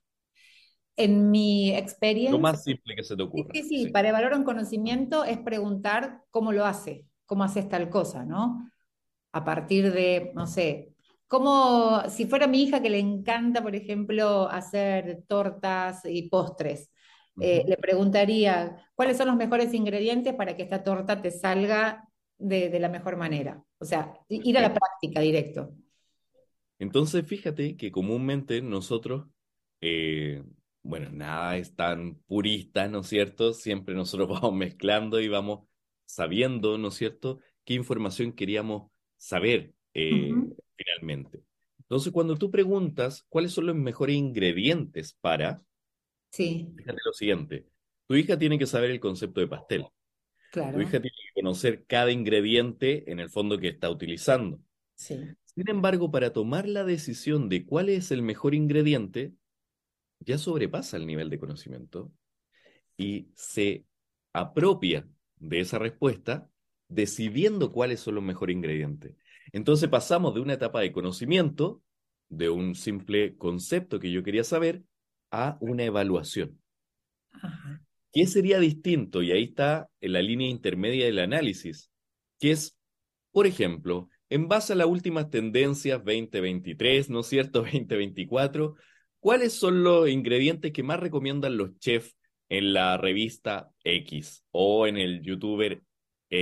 En 0.96 1.30
mi 1.30 1.72
Lo 1.72 1.78
experiencia, 1.78 2.40
más 2.40 2.64
simple 2.64 2.96
que 2.96 3.04
se 3.04 3.18
te 3.18 3.24
ocurra, 3.24 3.54
sí, 3.54 3.64
sí, 3.64 3.84
sí. 3.84 3.90
para 3.90 4.10
evaluar 4.10 4.34
un 4.36 4.46
conocimiento 4.46 5.26
es 5.26 5.38
preguntar 5.40 6.22
cómo 6.32 6.54
lo 6.54 6.66
hace, 6.66 7.06
cómo 7.26 7.44
haces 7.44 7.68
tal 7.68 7.90
cosa, 7.90 8.24
¿no? 8.24 8.72
A 9.36 9.44
partir 9.44 9.92
de, 9.92 10.32
no 10.34 10.48
sé, 10.48 10.94
como 11.28 12.10
si 12.10 12.26
fuera 12.26 12.48
mi 12.48 12.64
hija 12.64 12.82
que 12.82 12.90
le 12.90 13.00
encanta, 13.00 13.62
por 13.62 13.76
ejemplo, 13.76 14.48
hacer 14.50 15.24
tortas 15.28 16.06
y 16.06 16.30
postres, 16.30 16.90
eh, 17.42 17.66
le 17.68 17.76
preguntaría 17.76 18.88
cuáles 18.96 19.18
son 19.18 19.28
los 19.28 19.36
mejores 19.36 19.74
ingredientes 19.74 20.34
para 20.36 20.56
que 20.56 20.64
esta 20.64 20.84
torta 20.84 21.22
te 21.22 21.32
salga 21.32 22.08
de, 22.38 22.70
de 22.70 22.80
la 22.80 22.88
mejor 22.88 23.18
manera. 23.18 23.62
O 23.78 23.84
sea, 23.84 24.14
ir 24.30 24.58
a 24.58 24.62
la 24.62 24.74
práctica 24.74 25.20
directo. 25.20 25.74
Entonces, 26.80 27.26
fíjate 27.28 27.76
que 27.76 27.92
comúnmente 27.92 28.62
nosotros, 28.62 29.28
eh, 29.82 30.44
bueno, 30.82 31.10
nada 31.12 31.58
es 31.58 31.76
tan 31.76 32.16
purista, 32.28 32.88
¿no 32.88 33.02
es 33.02 33.08
cierto? 33.08 33.54
Siempre 33.54 33.96
nosotros 33.96 34.30
vamos 34.42 34.54
mezclando 34.54 35.20
y 35.20 35.28
vamos 35.28 35.68
sabiendo, 36.06 36.78
¿no 36.78 36.88
es 36.88 36.96
cierto?, 36.96 37.40
qué 37.66 37.74
información 37.74 38.32
queríamos 38.32 38.92
saber 39.18 39.74
eh, 39.94 40.40
Ujú. 40.40 40.56
finalmente. 40.76 41.44
Entonces, 41.80 42.12
cuando 42.14 42.38
tú 42.38 42.52
preguntas 42.52 43.26
cuáles 43.30 43.54
son 43.54 43.68
los 43.68 43.76
mejores 43.76 44.16
ingredientes 44.16 45.14
para, 45.22 45.64
Sí, 46.32 46.76
fíjate 46.76 47.00
lo 47.06 47.14
siguiente, 47.14 47.68
tu 48.08 48.16
hija 48.16 48.38
tiene 48.38 48.60
que 48.60 48.66
saber 48.68 48.92
el 48.92 49.00
concepto 49.00 49.40
de 49.42 49.48
pastel, 49.48 49.86
tu 50.72 50.82
claro, 50.82 50.82
hija 50.82 51.02
tiene 51.02 51.16
que 51.18 51.42
conocer 51.42 51.86
cada 51.88 52.12
ingrediente 52.12 53.12
en 53.12 53.20
el 53.20 53.30
fondo 53.30 53.60
que 53.60 53.70
está 53.70 53.90
utilizando. 53.90 54.62
sí. 54.96 55.36
Sin 55.46 55.70
embargo, 55.70 56.12
para 56.12 56.34
tomar 56.34 56.68
la 56.68 56.84
decisión 56.86 57.50
de 57.50 57.66
cuál 57.66 57.90
es 57.90 58.12
el 58.12 58.22
mejor 58.24 58.56
ingrediente, 58.56 59.34
ya 60.20 60.38
sobrepasa 60.38 60.98
el 60.98 61.08
nivel 61.08 61.30
de 61.30 61.40
conocimiento 61.40 62.12
y 62.98 63.30
se 63.36 63.86
apropia 64.34 65.08
de 65.38 65.62
esa 65.62 65.80
respuesta 65.80 66.50
decidiendo 66.88 67.72
cuáles 67.72 68.00
son 68.00 68.16
los 68.16 68.24
mejores 68.24 68.56
ingredientes. 68.56 69.16
Entonces 69.52 69.90
pasamos 69.90 70.34
de 70.34 70.42
una 70.42 70.54
etapa 70.54 70.82
de 70.82 70.92
conocimiento, 70.92 71.82
de 72.30 72.50
un 72.50 72.76
simple 72.76 73.36
concepto 73.38 74.00
que 74.00 74.12
yo 74.12 74.24
quería 74.24 74.44
saber, 74.44 74.84
a 75.32 75.58
una 75.60 75.84
evaluación. 75.84 76.60
Ajá. 77.32 77.82
¿Qué 78.12 78.28
sería 78.28 78.60
distinto? 78.60 79.22
Y 79.22 79.32
ahí 79.32 79.44
está 79.44 79.90
en 80.00 80.14
la 80.14 80.22
línea 80.22 80.50
intermedia 80.50 81.06
del 81.06 81.20
análisis, 81.20 81.92
que 82.40 82.52
es 82.52 82.78
por 83.36 83.48
ejemplo, 83.48 84.08
en 84.30 84.48
base 84.48 84.72
a 84.72 84.78
las 84.78 84.88
últimas 84.88 85.30
tendencias 85.30 85.98
2023, 86.06 87.10
¿no 87.10 87.20
es 87.20 87.28
cierto? 87.28 87.64
2024, 87.64 88.76
¿cuáles 89.20 89.52
son 89.52 89.84
los 89.84 90.08
ingredientes 90.08 90.72
que 90.72 90.84
más 90.84 91.02
recomiendan 91.02 91.58
los 91.58 91.78
chefs 91.78 92.16
en 92.48 92.72
la 92.72 92.96
revista 92.96 93.72
X 93.84 94.46
o 94.52 94.88
en 94.88 94.96
el 94.96 95.22
youtuber 95.22 95.82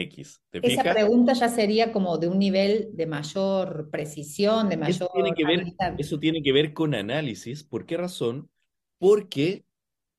X? 0.01 0.41
¿Te 0.49 0.61
Esa 0.61 0.67
fijas? 0.81 0.93
pregunta 0.93 1.33
ya 1.33 1.49
sería 1.49 1.91
como 1.91 2.17
de 2.17 2.27
un 2.27 2.39
nivel 2.39 2.89
de 2.93 3.05
mayor 3.07 3.89
precisión, 3.91 4.69
de 4.69 4.77
Eso 4.85 5.09
mayor 5.09 5.09
tiene 5.13 5.33
que 5.33 5.45
ver, 5.45 5.59
habilidad. 5.59 5.93
eso 5.97 6.19
tiene 6.19 6.41
que 6.43 6.51
ver 6.51 6.73
con 6.73 6.95
análisis. 6.95 7.63
¿Por 7.63 7.85
qué 7.85 7.97
razón? 7.97 8.49
Porque 8.97 9.65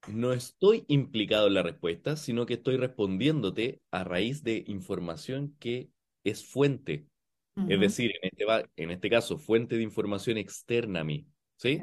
no 0.07 0.33
estoy 0.33 0.85
implicado 0.89 1.47
en 1.49 1.55
la 1.55 1.63
respuesta, 1.63 2.17
sino 2.17 2.47
que 2.47 2.55
estoy 2.55 2.77
respondiéndote 2.77 3.81
a 3.91 4.05
raíz 4.05 4.43
de 4.43 4.65
información 4.67 5.57
que 5.59 5.91
es 6.25 6.45
fuente 6.45 7.07
Es 7.69 7.81
decir, 7.81 8.13
en 8.23 8.31
este, 8.33 8.71
en 8.77 8.91
este 8.91 9.11
caso, 9.11 9.39
fuente 9.39 9.77
de 9.77 9.83
información 9.83 10.39
externa 10.39 11.01
a 11.01 11.05
mí, 11.05 11.27
¿sí? 11.57 11.81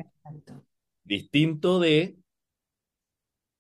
Distinto 1.04 1.80
de, 1.80 2.18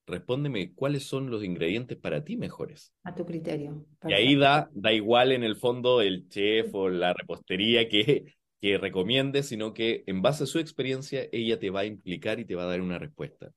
respóndeme, 0.08 0.74
¿cuáles 0.74 1.04
son 1.04 1.30
los 1.32 1.44
ingredientes 1.44 1.98
para 1.98 2.24
ti 2.24 2.38
mejores? 2.38 2.94
A 3.04 3.14
tu 3.14 3.24
criterio. 3.26 3.86
Y 4.06 4.14
ahí 4.14 4.36
da, 4.36 4.70
da 4.74 4.92
igual 4.94 5.32
en 5.32 5.44
el 5.44 5.56
fondo 5.56 6.02
el 6.02 6.28
chef 6.30 6.74
o 6.74 6.90
la 6.90 7.14
repostería 7.14 7.88
que, 7.88 8.36
que 8.60 8.78
recomiende, 8.78 9.44
sino 9.44 9.74
que 9.74 10.04
en 10.08 10.22
base 10.22 10.44
a 10.44 10.48
su 10.48 10.60
experiencia, 10.60 11.28
ella 11.32 11.60
te 11.60 11.70
va 11.70 11.82
a 11.82 11.86
implicar 11.86 12.40
y 12.40 12.46
te 12.46 12.56
va 12.56 12.64
a 12.64 12.68
dar 12.68 12.82
una 12.82 13.00
respuesta. 13.00 13.52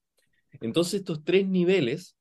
Entonces, 0.60 0.96
estos 1.00 1.24
tres 1.24 1.46
niveles, 1.48 2.16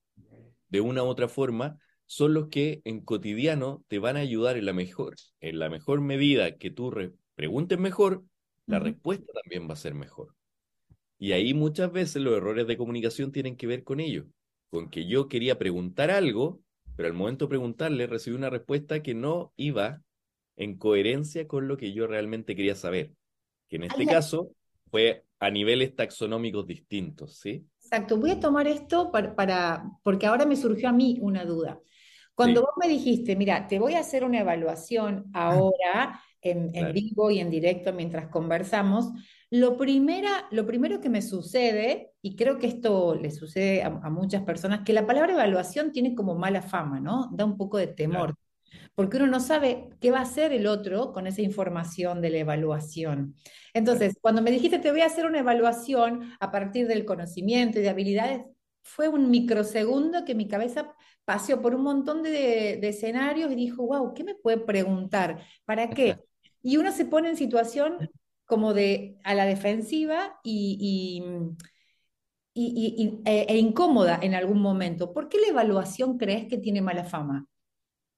de 0.70 0.82
una 0.82 1.04
u 1.04 1.08
otra 1.08 1.30
forma, 1.30 1.80
son 2.08 2.34
los 2.34 2.50
que 2.50 2.82
en 2.86 3.02
cotidiano 3.02 3.84
te 3.88 4.00
van 4.00 4.18
a 4.18 4.22
ayudar 4.22 4.58
en 4.58 4.66
la 4.66 4.74
mejor, 4.74 5.16
en 5.42 5.60
la 5.60 5.70
mejor 5.70 6.02
medida 6.02 6.58
que 6.58 6.72
tú 6.72 6.92
re- 6.92 7.14
preguntes 7.36 7.80
mejor, 7.80 8.24
la 8.68 8.80
respuesta 8.80 9.26
también 9.44 9.70
va 9.70 9.74
a 9.74 9.78
ser 9.78 9.94
mejor. 9.96 10.36
Y 11.24 11.32
ahí 11.32 11.54
muchas 11.54 11.90
veces 11.92 12.22
los 12.22 12.36
errores 12.36 12.68
de 12.68 12.76
comunicación 12.78 13.32
tienen 13.32 13.56
que 13.56 13.66
ver 13.68 13.84
con 13.86 14.00
ello, 14.02 14.26
con 14.70 14.90
que 14.90 15.08
yo 15.08 15.30
quería 15.30 15.58
preguntar 15.58 16.12
algo, 16.12 16.60
pero 16.98 17.08
al 17.08 17.14
momento 17.14 17.46
de 17.46 17.50
preguntarle 17.50 18.08
recibí 18.08 18.36
una 18.36 18.50
respuesta 18.50 19.02
que 19.02 19.14
no 19.14 19.54
iba 19.56 20.02
en 20.58 20.78
coherencia 20.78 21.48
con 21.48 21.68
lo 21.70 21.78
que 21.78 21.94
yo 21.94 22.08
realmente 22.08 22.56
quería 22.58 22.76
saber, 22.76 23.14
que 23.70 23.78
en 23.78 23.84
este 23.86 24.06
caso 24.08 24.52
fue 24.92 25.24
a 25.40 25.50
niveles 25.50 25.96
taxonómicos 25.96 26.68
distintos, 26.68 27.38
¿sí? 27.40 27.66
Exacto, 27.82 28.18
voy 28.18 28.32
a 28.32 28.40
tomar 28.40 28.68
esto 28.68 29.12
para, 29.12 29.36
para- 29.36 29.84
porque 30.04 30.26
ahora 30.26 30.46
me 30.46 30.56
surgió 30.56 30.90
a 30.90 30.92
mí 30.94 31.18
una 31.22 31.46
duda. 31.46 31.80
Cuando 32.36 32.62
Sí, 32.62 32.64
vos 32.64 32.72
me 32.82 32.88
dijiste, 32.90 33.36
mira, 33.36 33.68
te 33.68 33.80
voy 33.80 33.94
a 33.96 34.00
hacer 34.02 34.24
una 34.24 34.40
evaluación 34.42 35.26
ahora 35.34 36.22
en, 36.44 36.72
en 36.76 36.86
claro. 36.86 36.94
vivo 36.94 37.32
y 37.32 37.40
en 37.40 37.50
directo 37.50 37.94
mientras 37.94 38.28
conversamos, 38.30 39.10
lo, 39.50 39.78
primera, 39.78 40.48
lo 40.52 40.66
primero 40.66 41.00
que 41.02 41.10
me 41.10 41.22
sucede, 41.22 42.12
y 42.22 42.36
creo 42.36 42.58
que 42.60 42.68
esto 42.68 43.16
le 43.16 43.32
sucede 43.32 43.84
a, 43.84 43.88
a 43.88 44.10
muchas 44.10 44.44
personas, 44.44 44.82
que 44.86 44.94
la 44.94 45.06
palabra 45.08 45.34
evaluación 45.34 45.92
tiene 45.92 46.16
como 46.16 46.36
mala 46.36 46.62
fama, 46.62 47.00
¿no? 47.00 47.30
Da 47.34 47.46
un 47.46 47.58
poco 47.58 47.78
de 47.78 47.88
Claro. 48.08 48.28
temor 48.28 48.36
porque 48.96 49.18
uno 49.18 49.28
no 49.28 49.40
sabe 49.40 49.90
qué 50.00 50.12
va 50.12 50.20
a 50.20 50.22
hacer 50.24 50.52
el 50.54 50.68
otro 50.68 51.14
con 51.14 51.28
esa 51.28 51.42
información 51.42 52.22
de 52.22 52.30
la 52.30 52.38
evaluación. 52.40 53.36
Claro. 53.88 54.04
Entonces, 54.04 54.18
cuando 54.22 54.42
me 54.42 54.52
dijiste 54.52 54.80
te 54.80 54.92
voy 54.92 55.02
a 55.02 55.08
hacer 55.08 55.26
una 55.26 55.40
evaluación 55.40 56.32
a 56.40 56.52
partir 56.52 56.88
del 56.88 57.06
conocimiento 57.06 57.80
y 57.80 57.84
de 57.84 57.90
habilidades, 57.90 58.42
fue 58.84 59.08
un 59.10 59.30
microsegundo 59.32 60.26
que 60.26 60.36
mi 60.36 60.48
cabeza 60.48 60.94
paseó 61.26 61.62
por 61.62 61.74
un 61.76 61.84
montón 61.84 62.22
de, 62.24 62.78
de 62.82 62.90
escenarios 62.90 63.52
y 63.52 63.56
dijo, 63.56 63.84
wow, 63.86 64.14
¿qué 64.14 64.24
me 64.24 64.36
puede 64.36 64.58
preguntar? 64.58 65.44
¿Para 65.66 65.94
qué? 65.94 66.18
Y 66.64 66.78
uno 66.78 66.92
se 66.94 67.06
pone 67.06 67.30
en 67.30 67.38
situación 67.38 68.10
como 68.46 68.74
de 68.74 69.20
a 69.24 69.36
la 69.36 69.46
defensiva 69.46 70.40
y, 70.44 70.78
y- 70.80 71.24
y- 72.54 72.74
y- 72.98 73.04
y- 73.04 73.32
e, 73.32 73.46
e 73.50 73.58
incómoda 73.58 74.20
en 74.22 74.36
algún 74.36 74.62
momento. 74.62 75.14
¿Por 75.14 75.30
qué 75.30 75.40
la 75.40 75.48
evaluación 75.50 76.18
crees 76.18 76.48
que 76.48 76.58
tiene 76.58 76.82
mala 76.82 77.04
fama? 77.04 77.48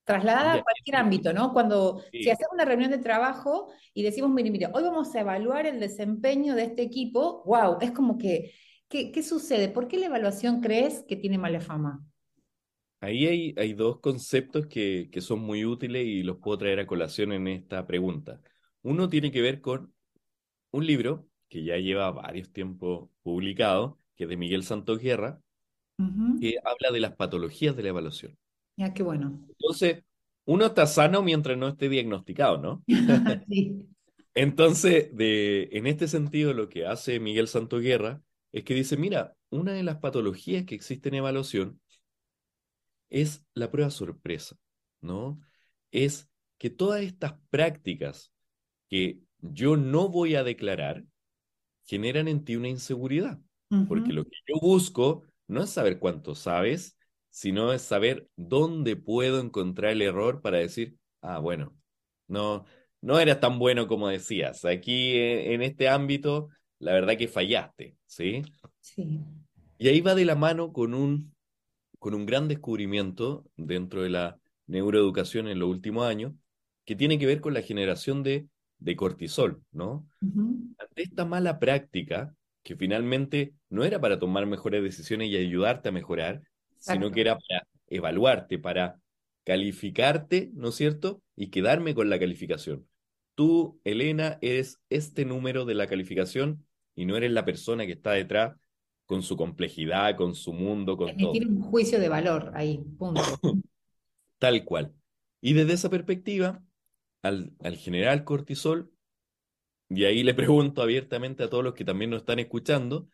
trasladada 0.06 0.56
a 0.56 0.64
cualquier 0.64 0.98
ámbito, 0.98 1.34
¿no? 1.34 1.54
Cuando, 1.54 2.02
si 2.20 2.30
sí, 2.30 2.32
hacemos 2.32 2.54
una 2.54 2.66
reunión 2.66 2.92
de 2.92 2.98
trabajo 3.00 3.70
y 3.94 4.04
decimos, 4.04 4.32
mire, 4.32 4.52
mire, 4.52 4.68
hoy 4.74 4.84
vamos 4.84 5.16
a 5.16 5.22
evaluar 5.22 5.68
el 5.68 5.80
desempeño 5.80 6.56
de 6.56 6.64
este 6.66 6.82
equipo, 6.84 7.44
wow, 7.46 7.78
es 7.82 7.92
como 7.92 8.18
que, 8.18 8.54
¿qué, 8.90 9.12
qué 9.12 9.24
sucede? 9.24 9.70
¿Por 9.70 9.88
qué 9.88 10.00
la 10.00 10.08
evaluación 10.08 10.62
crees 10.62 11.04
que 11.08 11.16
tiene 11.18 11.38
mala 11.38 11.62
fama? 11.62 12.06
Ahí 13.06 13.28
hay, 13.28 13.54
hay 13.58 13.74
dos 13.74 14.00
conceptos 14.00 14.68
que, 14.68 15.10
que 15.12 15.22
son 15.22 15.40
muy 15.40 15.64
útiles 15.66 16.06
y 16.06 16.24
los 16.24 16.38
puedo 16.38 16.58
traer 16.58 16.80
a 16.80 16.88
colación 16.88 17.32
en 17.32 17.48
esta 17.48 17.86
pregunta. 17.86 18.42
Uno 18.82 19.10
tiene 19.10 19.32
que 19.32 19.42
ver 19.42 19.62
con 19.62 19.94
un 20.72 20.86
libro 20.86 21.28
que 21.48 21.64
ya 21.64 21.78
lleva 21.78 22.12
varios 22.12 22.52
tiempos 22.52 23.10
publicado, 23.22 24.00
que 24.16 24.24
es 24.24 24.30
de 24.30 24.38
Miguel 24.38 24.64
Santos 24.64 25.00
Guerra, 25.00 25.40
que 26.42 26.56
habla 26.64 26.92
de 26.92 27.00
las 27.00 27.16
patologías 27.16 27.76
de 27.76 27.84
la 27.84 27.90
evaluación. 27.90 28.38
Ya, 28.76 28.94
qué 28.94 29.04
bueno. 29.04 29.46
Entonces, 29.48 30.04
uno 30.46 30.66
está 30.66 30.86
sano 30.86 31.22
mientras 31.22 31.58
no 31.58 31.70
esté 31.70 31.90
diagnosticado, 31.90 32.58
¿no? 32.58 32.84
Sí. 33.48 33.86
Entonces, 34.38 35.16
de, 35.16 35.70
en 35.72 35.88
este 35.88 36.10
sentido, 36.10 36.54
lo 36.54 36.68
que 36.68 36.86
hace 36.86 37.22
Miguel 37.22 37.48
Santos 37.48 37.82
Guerra 37.82 38.22
es 38.52 38.66
que 38.66 38.74
dice, 38.74 38.98
mira, 38.98 39.34
una 39.50 39.72
de 39.72 39.84
las 39.84 39.98
patologías 39.98 40.66
que 40.66 40.76
existe 40.76 41.08
en 41.08 41.16
evaluación 41.16 41.80
es 43.10 43.46
la 43.54 43.72
prueba 43.72 43.90
sorpresa, 43.90 44.58
¿no? 45.02 45.40
Es 45.92 46.30
que 46.58 46.70
todas 46.70 47.02
estas 47.02 47.34
prácticas 47.50 48.32
que 48.90 49.20
yo 49.40 49.78
no 49.78 50.10
voy 50.10 50.36
a 50.36 50.44
declarar 50.44 51.04
generan 51.86 52.28
en 52.28 52.44
ti 52.44 52.56
una 52.56 52.70
inseguridad, 52.70 53.40
porque 53.88 54.14
lo 54.14 54.24
que 54.24 54.38
yo 54.48 54.60
busco 54.62 55.24
no 55.48 55.64
es 55.64 55.70
saber 55.70 56.00
cuánto 56.00 56.34
sabes, 56.34 56.98
sino 57.30 57.74
es 57.74 57.82
saber 57.82 58.30
dónde 58.36 58.96
puedo 58.96 59.40
encontrar 59.40 59.92
el 59.92 60.02
error 60.02 60.42
para 60.42 60.58
decir, 60.58 60.96
ah, 61.22 61.40
bueno, 61.40 61.76
no, 62.28 62.66
no 63.02 63.20
eras 63.20 63.40
tan 63.40 63.60
bueno 63.60 63.88
como 63.88 64.08
decías. 64.08 64.66
Aquí 64.66 65.16
eh, 65.18 65.54
en 65.54 65.62
este 65.62 65.90
ámbito, 65.90 66.50
la 66.80 66.94
verdad 66.94 67.18
que 67.18 67.28
fallaste, 67.28 67.98
¿sí? 68.06 68.42
Sí. 68.80 69.20
Y 69.78 69.88
ahí 69.90 70.02
va 70.02 70.16
de 70.16 70.26
la 70.26 70.36
mano 70.36 70.72
con 70.72 70.94
un 70.94 71.35
con 72.06 72.14
un 72.14 72.28
gran 72.28 72.48
descubrimiento 72.48 73.44
dentro 73.58 74.04
de 74.04 74.12
la 74.12 74.38
neuroeducación 74.68 75.48
en 75.48 75.58
los 75.58 75.68
últimos 75.68 76.06
años, 76.06 76.34
que 76.86 76.96
tiene 76.96 77.18
que 77.18 77.26
ver 77.26 77.42
con 77.42 77.56
la 77.56 77.64
generación 77.64 78.22
de, 78.22 78.46
de 78.78 78.96
cortisol, 78.96 79.64
¿no? 79.72 80.08
Ante 80.22 81.02
esta 81.02 81.26
mala 81.26 81.58
práctica, 81.58 82.32
que 82.62 82.76
finalmente 82.76 83.56
no 83.72 83.84
era 83.84 84.00
para 84.00 84.20
tomar 84.20 84.46
mejores 84.46 84.84
decisiones 84.84 85.30
y 85.30 85.38
ayudarte 85.38 85.90
a 85.90 85.92
mejorar, 85.92 86.44
sino 86.78 87.10
que 87.10 87.22
era 87.22 87.40
para 87.40 87.68
evaluarte, 87.88 88.60
para 88.60 89.00
calificarte, 89.44 90.52
¿no 90.54 90.70
es 90.70 90.76
cierto? 90.76 91.24
Y 91.36 91.48
quedarme 91.48 91.96
con 91.96 92.12
la 92.12 92.20
calificación. 92.20 92.88
Tú, 93.34 93.82
Elena, 93.84 94.38
eres 94.44 94.78
este 94.92 95.26
número 95.26 95.66
de 95.66 95.74
la 95.74 95.88
calificación 95.88 96.68
y 96.94 97.06
no 97.06 97.18
eres 97.18 97.32
la 97.32 97.46
persona 97.46 97.88
que 97.88 97.94
está 97.94 98.12
detrás 98.12 98.58
con 99.06 99.22
su 99.24 99.38
complejidad, 99.38 100.16
con 100.16 100.36
su 100.36 100.54
mundo, 100.54 100.98
con 100.98 101.10
Emitir 101.10 101.44
todo. 101.44 101.56
un 101.56 101.62
juicio 101.62 102.00
de 102.00 102.10
valor 102.10 102.52
ahí, 102.56 102.80
punto. 102.98 103.22
Tal 104.40 104.66
cual. 104.66 104.94
Y 105.42 105.54
desde 105.54 105.74
esa 105.74 105.90
perspectiva, 105.90 106.64
al, 107.22 107.54
al 107.62 107.78
generar 107.78 108.24
cortisol, 108.24 108.92
y 109.90 110.06
ahí 110.06 110.24
le 110.24 110.34
pregunto 110.34 110.82
abiertamente 110.82 111.44
a 111.44 111.50
todos 111.50 111.64
los 111.64 111.74
que 111.74 111.86
también 111.86 112.10
nos 112.10 112.22
están 112.22 112.40
escuchando, 112.40 113.08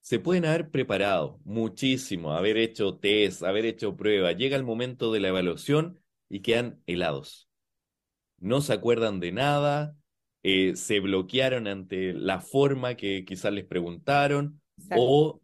se 0.00 0.18
pueden 0.18 0.46
haber 0.46 0.70
preparado 0.70 1.40
muchísimo, 1.44 2.32
haber 2.32 2.56
hecho 2.56 2.96
test, 2.96 3.42
haber 3.42 3.66
hecho 3.66 3.96
pruebas. 3.96 4.36
Llega 4.36 4.56
el 4.56 4.64
momento 4.64 5.12
de 5.12 5.20
la 5.20 5.28
evaluación 5.28 6.00
y 6.28 6.40
quedan 6.40 6.82
helados. 6.86 7.50
No 8.38 8.60
se 8.60 8.72
acuerdan 8.72 9.20
de 9.20 9.32
nada, 9.32 9.96
eh, 10.42 10.76
se 10.76 11.00
bloquearon 11.00 11.66
ante 11.66 12.12
la 12.14 12.40
forma 12.40 12.94
que 12.94 13.24
quizás 13.24 13.52
les 13.52 13.64
preguntaron 13.66 14.62
Exacto. 14.78 14.96
o 14.98 15.40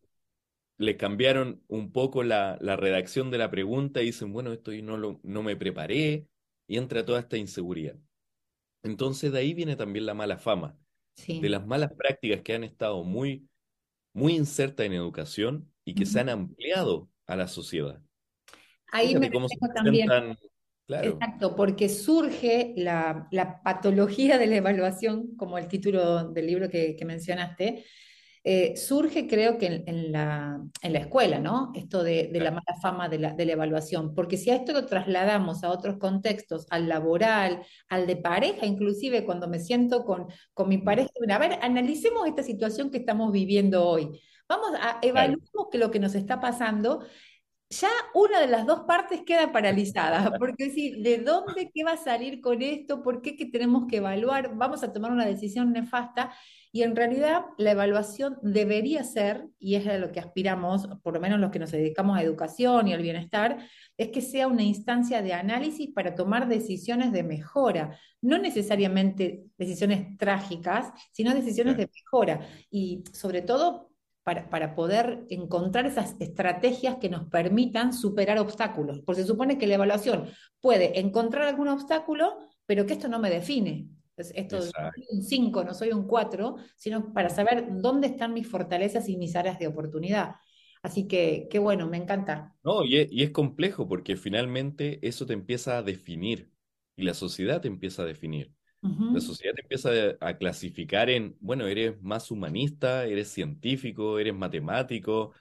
le 0.79 0.97
cambiaron 0.97 1.63
un 1.69 1.93
poco 1.93 2.23
la, 2.23 2.59
la 2.61 2.77
redacción 2.77 3.31
de 3.31 3.39
la 3.39 3.51
pregunta 3.51 4.03
y 4.03 4.07
dicen, 4.07 4.33
bueno, 4.33 4.53
esto 4.53 4.73
yo 4.73 4.83
no, 4.83 4.97
lo, 4.97 5.21
no 5.23 5.43
me 5.43 5.57
preparé 5.57 6.27
y 6.67 6.77
entra 6.77 7.05
toda 7.05 7.21
esta 7.21 7.37
inseguridad. 7.37 7.97
Entonces 8.83 9.33
de 9.33 9.39
ahí 9.39 9.55
viene 9.55 9.77
también 9.77 10.07
la 10.07 10.15
mala 10.15 10.37
fama, 10.37 10.77
de 11.27 11.49
las 11.49 11.67
malas 11.67 11.93
prácticas 11.93 12.43
que 12.43 12.55
han 12.55 12.65
estado 12.65 13.05
muy, 13.05 13.49
muy 14.13 14.35
insertas 14.35 14.87
en 14.87 14.93
educación 14.93 15.73
y 15.85 15.95
que 15.95 16.07
se 16.07 16.21
han 16.21 16.29
ampliado 16.29 17.09
a 17.27 17.37
la 17.37 17.49
sociedad. 17.49 18.01
Ahí 18.93 19.17
me 19.17 19.31
cómo 19.31 19.49
se 19.49 19.57
también. 19.75 20.07
claro, 20.87 21.11
Exacto, 21.13 21.57
porque 21.57 21.89
surge 21.89 22.75
la, 22.77 23.27
la 23.31 23.63
patología 23.63 24.39
de 24.39 24.47
la 24.47 24.57
evaluación, 24.57 25.35
como 25.37 25.57
el 25.57 25.69
título 25.69 26.31
del 26.31 26.47
libro 26.47 26.69
que, 26.69 26.95
que 26.95 27.05
mencionaste, 27.05 27.85
eh, 28.47 28.77
surge 28.77 29.27
creo 29.27 29.57
que 29.57 29.67
en, 29.67 29.85
en 29.87 30.13
la, 30.13 30.61
en 30.83 30.93
la 30.93 30.99
escuela, 30.99 31.39
¿no? 31.39 31.73
Esto 31.75 32.03
de, 32.03 32.29
de 32.31 32.41
la 32.41 32.51
mala 32.51 32.79
fama 32.83 33.09
de 33.09 33.19
la, 33.19 33.33
de 33.33 33.47
la 33.47 33.53
evaluación, 33.53 34.15
porque 34.15 34.37
si 34.37 34.51
a 34.51 34.57
esto 34.57 34.75
lo 34.75 34.85
trasladamos 34.85 35.65
a 35.65 35.71
otros 35.71 35.97
contextos, 35.97 36.67
al 36.69 36.87
laboral, 36.87 37.65
al 37.89 38.07
de 38.07 38.17
pareja, 38.17 38.67
inclusive 38.67 39.25
cuando 39.25 39.49
me 39.49 39.61
siento 39.61 40.05
con, 40.05 40.27
con 40.53 40.69
mi 40.69 40.77
mm, 40.77 40.85
pareja, 40.85 41.11
a 41.31 41.39
ver, 41.39 41.59
analicemos 41.63 42.27
esta 42.29 42.43
situación 42.43 42.91
que 42.91 42.99
estamos 42.99 43.33
viviendo 43.33 43.83
hoy. 43.89 44.21
Vamos 44.47 44.73
a 44.79 44.99
evaluemos 45.01 45.69
que 45.73 45.79
lo 45.79 45.91
que 45.91 45.99
nos 45.99 46.15
está 46.15 46.39
pasando 46.39 47.03
ya 47.71 47.89
una 48.15 48.41
de 48.41 48.47
las 48.47 48.67
dos 48.67 48.81
partes 48.81 49.23
queda 49.23 49.53
paralizada, 49.53 50.33
porque 50.39 50.67
decir, 50.67 50.99
¿de 50.99 51.19
dónde 51.19 51.71
qué 51.75 51.83
va 51.83 51.93
a 51.93 51.97
salir 51.97 52.41
con 52.41 52.63
esto? 52.63 53.03
¿Por 53.03 53.23
qué 53.23 53.37
que 53.37 53.47
tenemos 53.47 53.87
que 53.89 53.97
evaluar? 53.97 54.55
Vamos 54.55 54.83
a 54.83 54.93
tomar 54.93 55.13
una 55.13 55.25
decisión 55.25 55.73
nefasta 55.73 56.33
y 56.75 56.83
en 56.83 56.97
realidad 56.97 57.45
la 57.57 57.71
evaluación 57.71 58.37
debería 58.43 59.05
ser, 59.05 59.47
y 59.61 59.77
es 59.77 59.87
a 59.87 59.97
lo 59.97 60.11
que 60.11 60.19
aspiramos, 60.19 60.89
por 61.05 61.15
lo 61.15 61.21
menos 61.21 61.39
los 61.39 61.53
que 61.53 61.61
nos 61.61 61.71
dedicamos 61.71 62.19
a 62.19 62.23
educación 62.23 62.89
y 62.89 62.93
al 62.93 63.01
bienestar, 63.01 63.59
es 63.97 64.09
que 64.09 64.21
sea 64.21 64.49
una 64.49 64.65
instancia 64.65 65.23
de 65.23 65.35
análisis 65.35 65.93
para 65.95 66.17
tomar 66.17 66.49
decisiones 66.49 67.13
de 67.13 67.23
mejora, 67.23 67.97
no 68.21 68.39
necesariamente 68.39 69.45
decisiones 69.57 70.19
trágicas, 70.19 70.93
sino 71.13 71.33
decisiones 71.33 71.77
de 71.77 71.89
mejora 71.95 72.41
y 72.73 73.05
sobre 73.13 73.43
todo 73.43 73.93
para, 74.25 74.51
para 74.51 74.75
poder 74.75 75.27
encontrar 75.31 75.87
esas 75.87 76.17
estrategias 76.19 76.97
que 76.97 77.09
nos 77.09 77.29
permitan 77.29 77.93
superar 77.93 78.41
obstáculos. 78.41 79.01
Porque 79.07 79.23
se 79.23 79.29
supone 79.29 79.59
que 79.59 79.69
la 79.69 79.75
evaluación 79.75 80.29
puede 80.61 80.99
encontrar 80.99 81.47
algún 81.47 81.69
obstáculo, 81.69 82.37
pero 82.67 82.85
que 82.85 82.95
esto 82.95 83.07
no 83.07 83.21
me 83.21 83.31
define. 83.31 83.91
Es- 84.17 84.33
Esto 84.35 84.57
no 84.57 84.63
soy 84.63 85.07
un 85.11 85.23
5, 85.23 85.65
no 85.65 85.75
soy 85.75 85.93
un 85.93 86.07
4, 86.07 86.57
sino 86.77 87.13
para 87.13 87.29
saber 87.31 87.67
dónde 87.81 88.09
están 88.09 88.33
mis 88.35 88.49
fortalezas 88.49 89.09
y 89.09 89.17
mis 89.17 89.37
áreas 89.37 89.59
de 89.59 89.67
oportunidad. 89.67 90.37
Así 90.83 91.09
que, 91.09 91.49
qué 91.51 91.59
bueno, 91.59 91.89
me 91.89 91.97
encanta. 91.97 92.55
No, 92.63 92.85
y 92.85 92.97
es, 92.99 93.13
y 93.13 93.23
es 93.23 93.31
complejo 93.31 93.89
porque 93.89 94.17
finalmente 94.17 94.99
eso 95.07 95.27
te 95.27 95.35
empieza 95.35 95.79
a 95.79 95.83
definir 95.83 96.51
y 96.97 97.03
la 97.05 97.15
sociedad 97.15 97.61
te 97.61 97.69
empieza 97.69 98.03
a 98.03 98.07
definir. 98.07 98.53
La 99.13 99.21
sociedad 99.21 99.55
te 99.55 99.63
empieza 99.63 99.91
a, 100.21 100.37
clasificar 100.39 101.11
en, 101.11 101.37
bueno, 101.41 101.67
eres 101.67 102.01
más 102.03 102.31
humanista, 102.31 103.07
eres 103.07 103.29
científico, 103.29 104.19
eres 104.19 104.35
matemático, 104.35 105.33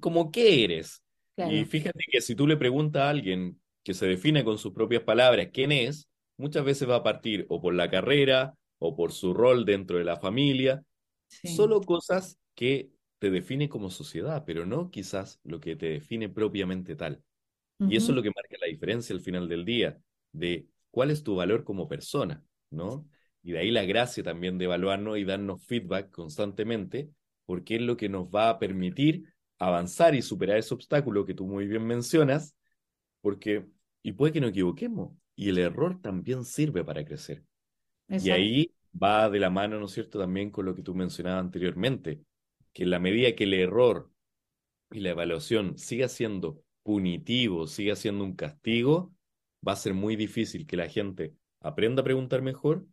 ¿cómo 0.00 0.32
qué 0.32 0.64
eres? 0.64 1.02
Y 1.36 1.64
fíjate 1.64 2.00
que 2.10 2.20
si 2.20 2.34
tú 2.34 2.46
le 2.46 2.56
preguntas 2.56 3.02
a 3.02 3.10
alguien 3.10 3.60
que 3.84 3.94
se 3.94 4.06
define 4.06 4.44
con 4.44 4.58
sus 4.58 4.72
propias 4.72 5.02
palabras 5.04 5.48
quién 5.52 5.72
es, 5.72 6.08
muchas 6.40 6.64
veces 6.64 6.88
va 6.88 6.96
a 6.96 7.02
partir 7.02 7.46
o 7.48 7.60
por 7.60 7.74
la 7.74 7.90
carrera 7.90 8.54
o 8.78 8.96
por 8.96 9.12
su 9.12 9.34
rol 9.34 9.64
dentro 9.64 9.98
de 9.98 10.04
la 10.04 10.16
familia, 10.16 10.82
sí. 11.28 11.48
solo 11.48 11.80
cosas 11.80 12.38
que 12.54 12.90
te 13.18 13.30
definen 13.30 13.68
como 13.68 13.90
sociedad, 13.90 14.44
pero 14.46 14.64
no 14.64 14.90
quizás 14.90 15.38
lo 15.44 15.60
que 15.60 15.76
te 15.76 15.86
define 15.86 16.28
propiamente 16.28 16.96
tal. 16.96 17.22
Y 17.78 17.96
eso 17.96 18.12
es 18.12 18.16
lo 18.16 18.22
que 18.22 18.28
marca 18.28 18.56
la 18.60 18.66
diferencia 18.66 19.14
al 19.14 19.22
final 19.22 19.48
del 19.48 19.64
día, 19.64 19.98
de 20.32 20.66
cuál 20.90 21.10
es 21.10 21.22
tu 21.22 21.36
valor 21.36 21.64
como 21.64 21.88
persona, 21.88 22.44
¿no? 22.70 23.06
Y 23.42 23.52
de 23.52 23.60
ahí 23.60 23.70
la 23.70 23.84
gracia 23.84 24.22
también 24.22 24.58
de 24.58 24.66
evaluarnos 24.66 25.16
y 25.16 25.24
darnos 25.24 25.64
feedback 25.64 26.10
constantemente, 26.10 27.08
porque 27.46 27.76
es 27.76 27.82
lo 27.82 27.96
que 27.96 28.10
nos 28.10 28.28
va 28.28 28.50
a 28.50 28.58
permitir 28.58 29.32
avanzar 29.58 30.14
y 30.14 30.20
superar 30.20 30.58
ese 30.58 30.74
obstáculo 30.74 31.24
que 31.24 31.32
tú 31.32 31.46
muy 31.46 31.66
bien 31.66 31.86
mencionas, 31.86 32.54
porque, 33.22 33.66
y 34.02 34.12
puede 34.12 34.32
que 34.32 34.40
nos 34.40 34.50
equivoquemos, 34.50 35.12
y 35.40 35.48
el 35.48 35.58
error 35.58 36.00
también 36.02 36.44
sirve 36.44 36.84
para 36.84 37.02
crecer. 37.02 37.44
Y 38.08 38.28
ahí 38.30 38.74
va 38.92 39.30
de 39.30 39.38
la 39.38 39.48
mano, 39.48 39.78
¿no 39.78 39.86
es 39.86 39.92
cierto?, 39.92 40.18
también 40.18 40.50
con 40.50 40.66
lo 40.66 40.74
que 40.74 40.82
tú 40.82 40.94
mencionabas 40.94 41.40
anteriormente, 41.40 42.20
que 42.74 42.82
en 42.82 42.90
la 42.90 42.98
medida 42.98 43.34
que 43.34 43.44
el 43.44 43.54
error 43.54 44.10
y 44.90 45.00
la 45.00 45.10
evaluación 45.10 45.78
siga 45.78 46.08
siendo 46.08 46.62
punitivo, 46.82 47.66
siga 47.66 47.96
siendo 47.96 48.22
un 48.24 48.34
castigo, 48.36 49.14
va 49.66 49.72
a 49.72 49.76
ser 49.76 49.94
muy 49.94 50.14
difícil 50.14 50.66
que 50.66 50.76
la 50.76 50.88
gente 50.88 51.34
aprenda 51.60 52.02
a 52.02 52.04
preguntar 52.04 52.42
mejor, 52.42 52.86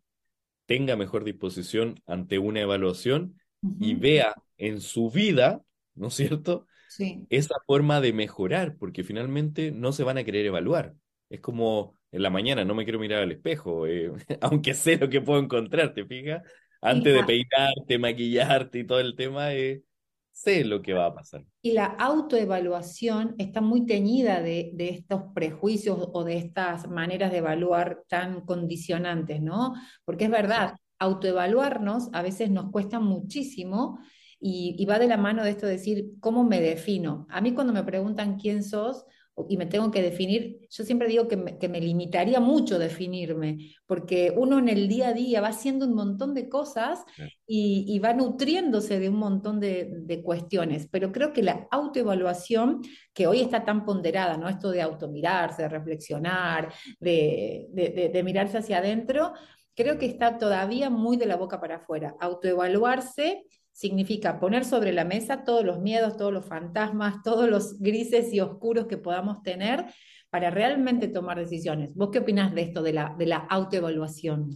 tenga 0.68 0.96
mejor 0.96 1.26
disposición 1.26 2.02
ante 2.06 2.40
una 2.40 2.62
evaluación 2.62 3.38
y 3.62 3.96
vea 3.96 4.34
en 4.58 4.80
su 4.80 5.12
vida, 5.12 5.64
¿no 5.96 6.08
es 6.08 6.14
cierto?, 6.14 6.66
Sí. 6.90 7.28
esa 7.30 7.56
forma 7.66 8.00
de 8.00 8.14
mejorar, 8.14 8.78
porque 8.78 9.04
finalmente 9.04 9.74
no 9.74 9.92
se 9.92 10.04
van 10.04 10.18
a 10.18 10.24
querer 10.24 10.46
evaluar. 10.46 10.96
Es 11.30 11.42
como 11.42 11.97
en 12.18 12.24
la 12.24 12.30
mañana, 12.30 12.66
no 12.66 12.76
me 12.76 12.84
quiero 12.84 13.00
mirar 13.00 13.24
al 13.24 13.32
espejo, 13.32 13.88
eh, 13.88 14.12
aunque 14.42 14.74
sé 14.74 14.98
lo 14.98 15.10
que 15.10 15.22
puedo 15.22 15.40
encontrar, 15.40 15.94
¿te 15.94 16.06
fijas? 16.06 16.44
Antes 16.82 17.14
de 17.14 17.24
peinarte, 17.24 17.98
maquillarte 17.98 18.80
y 18.80 18.86
todo 18.86 19.00
el 19.00 19.16
tema, 19.16 19.54
eh, 19.54 19.84
sé 20.32 20.64
lo 20.64 20.82
que 20.82 20.94
va 20.94 21.08
a 21.08 21.14
pasar. 21.14 21.44
Y 21.62 21.72
la 21.72 21.86
autoevaluación 21.86 23.36
está 23.38 23.62
muy 23.62 23.86
teñida 23.86 24.42
de, 24.42 24.72
de, 24.74 24.90
estos 24.90 25.24
prejuicios 25.34 25.98
o 26.14 26.24
de 26.24 26.38
estas 26.38 26.88
maneras 26.88 27.32
de 27.32 27.38
evaluar 27.38 28.04
tan 28.08 28.42
condicionantes, 28.42 29.42
¿no? 29.42 29.74
Porque 30.06 30.26
es 30.26 30.32
verdad, 30.32 30.76
autoevaluarnos 31.00 32.10
a 32.14 32.22
veces 32.22 32.52
nos 32.52 32.72
cuesta 32.72 33.00
muchísimo 33.00 34.00
y, 34.40 34.76
y, 34.78 34.86
va 34.86 35.00
de 35.00 35.08
la 35.08 35.18
mano 35.18 35.44
de 35.44 35.52
esto 35.52 35.66
de 35.66 35.74
decir, 35.74 36.12
¿cómo 36.20 36.44
me 36.44 36.62
defino? 36.62 37.26
A 37.30 37.42
mí 37.42 37.54
cuando 37.54 37.74
me 37.74 37.84
preguntan 37.84 38.38
quién 38.38 38.64
sos, 38.64 39.06
y 39.48 39.58
me 39.58 39.68
tengo 39.68 39.92
que 39.92 40.02
definir, 40.02 40.68
yo 40.70 40.84
siempre 40.84 41.08
digo 41.08 41.28
que 41.28 41.38
me, 41.38 41.58
que 41.60 41.70
me, 41.70 41.80
limitaría 41.80 42.40
mucho 42.40 42.80
definirme, 42.80 43.76
porque 43.86 44.34
uno 44.36 44.58
en 44.58 44.68
el 44.68 44.88
día 44.88 45.10
a 45.10 45.14
día 45.14 45.42
va 45.42 45.50
haciendo 45.50 45.86
un 45.86 45.94
montón 45.94 46.34
de 46.34 46.50
cosas 46.50 47.04
y, 47.46 47.86
y 47.88 48.00
va 48.00 48.14
nutriéndose 48.14 49.00
de 49.00 49.10
un 49.10 49.18
montón 49.18 49.60
de, 49.60 49.90
de, 49.92 50.22
cuestiones, 50.24 50.88
pero 50.92 51.12
creo 51.12 51.34
que 51.34 51.44
la 51.44 51.68
autoevaluación, 51.70 52.82
que 53.14 53.28
hoy 53.28 53.42
está 53.42 53.64
tan 53.64 53.86
ponderada, 53.86 54.38
¿no? 54.38 54.50
Esto 54.50 54.72
de 54.72 54.82
automirarse, 54.82 55.62
de 55.64 55.70
reflexionar, 55.70 56.74
de, 57.00 57.68
de, 57.70 58.10
de 58.12 58.24
mirarse 58.24 58.58
hacia 58.58 58.80
adentro, 58.80 59.34
creo 59.76 60.00
que 60.00 60.08
está 60.08 60.40
todavía 60.40 60.90
muy 60.90 61.18
de 61.18 61.28
la 61.28 61.36
boca 61.36 61.62
para 61.62 61.76
afuera. 61.78 62.16
Autoevaluarse 62.20 63.46
significa 63.78 64.40
poner 64.40 64.66
sobre 64.66 64.92
la 64.92 65.06
mesa 65.06 65.44
todos 65.44 65.64
los 65.64 65.80
miedos, 65.80 66.18
todos 66.18 66.34
los 66.34 66.48
fantasmas, 66.48 67.22
todos 67.24 67.48
los 67.48 67.80
grises 67.80 68.34
y 68.34 68.40
oscuros 68.40 68.88
que 68.88 68.98
podamos 68.98 69.44
tener 69.44 69.86
para 70.32 70.50
realmente 70.50 71.08
tomar 71.08 71.38
decisiones. 71.38 71.94
¿Vos 71.94 72.10
qué 72.12 72.20
opinás 72.20 72.56
de 72.56 72.64
esto, 72.64 72.82
de 72.82 72.94
la, 72.94 73.16
de 73.20 73.28
la 73.28 73.38
autoevaluación? 73.38 74.50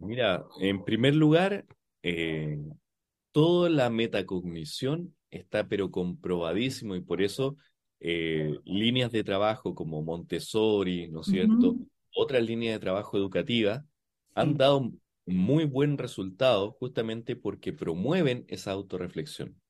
Mira, 0.00 0.42
en 0.58 0.82
primer 0.84 1.14
lugar, 1.14 1.66
eh, 2.02 2.58
toda 3.30 3.68
la 3.68 3.90
metacognición 3.90 5.14
está 5.30 5.68
pero 5.68 5.90
comprobadísimo 5.90 6.96
y 6.96 7.02
por 7.02 7.20
eso 7.20 7.56
eh, 8.00 8.58
líneas 8.64 9.12
de 9.12 9.22
trabajo 9.22 9.74
como 9.74 10.02
Montessori, 10.02 11.08
¿no 11.08 11.20
es 11.20 11.26
cierto? 11.26 11.72
Uh 11.72 11.74
-huh. 11.74 11.88
Otras 12.16 12.42
líneas 12.42 12.76
de 12.76 12.80
trabajo 12.80 13.18
educativas 13.18 13.84
han 14.34 14.56
dado 14.56 14.90
muy 15.26 15.64
buen 15.64 15.98
resultado 15.98 16.72
justamente 16.72 17.36
porque 17.36 17.72
promueven 17.72 18.44
esa 18.48 18.72
autorreflexión. 18.72 19.60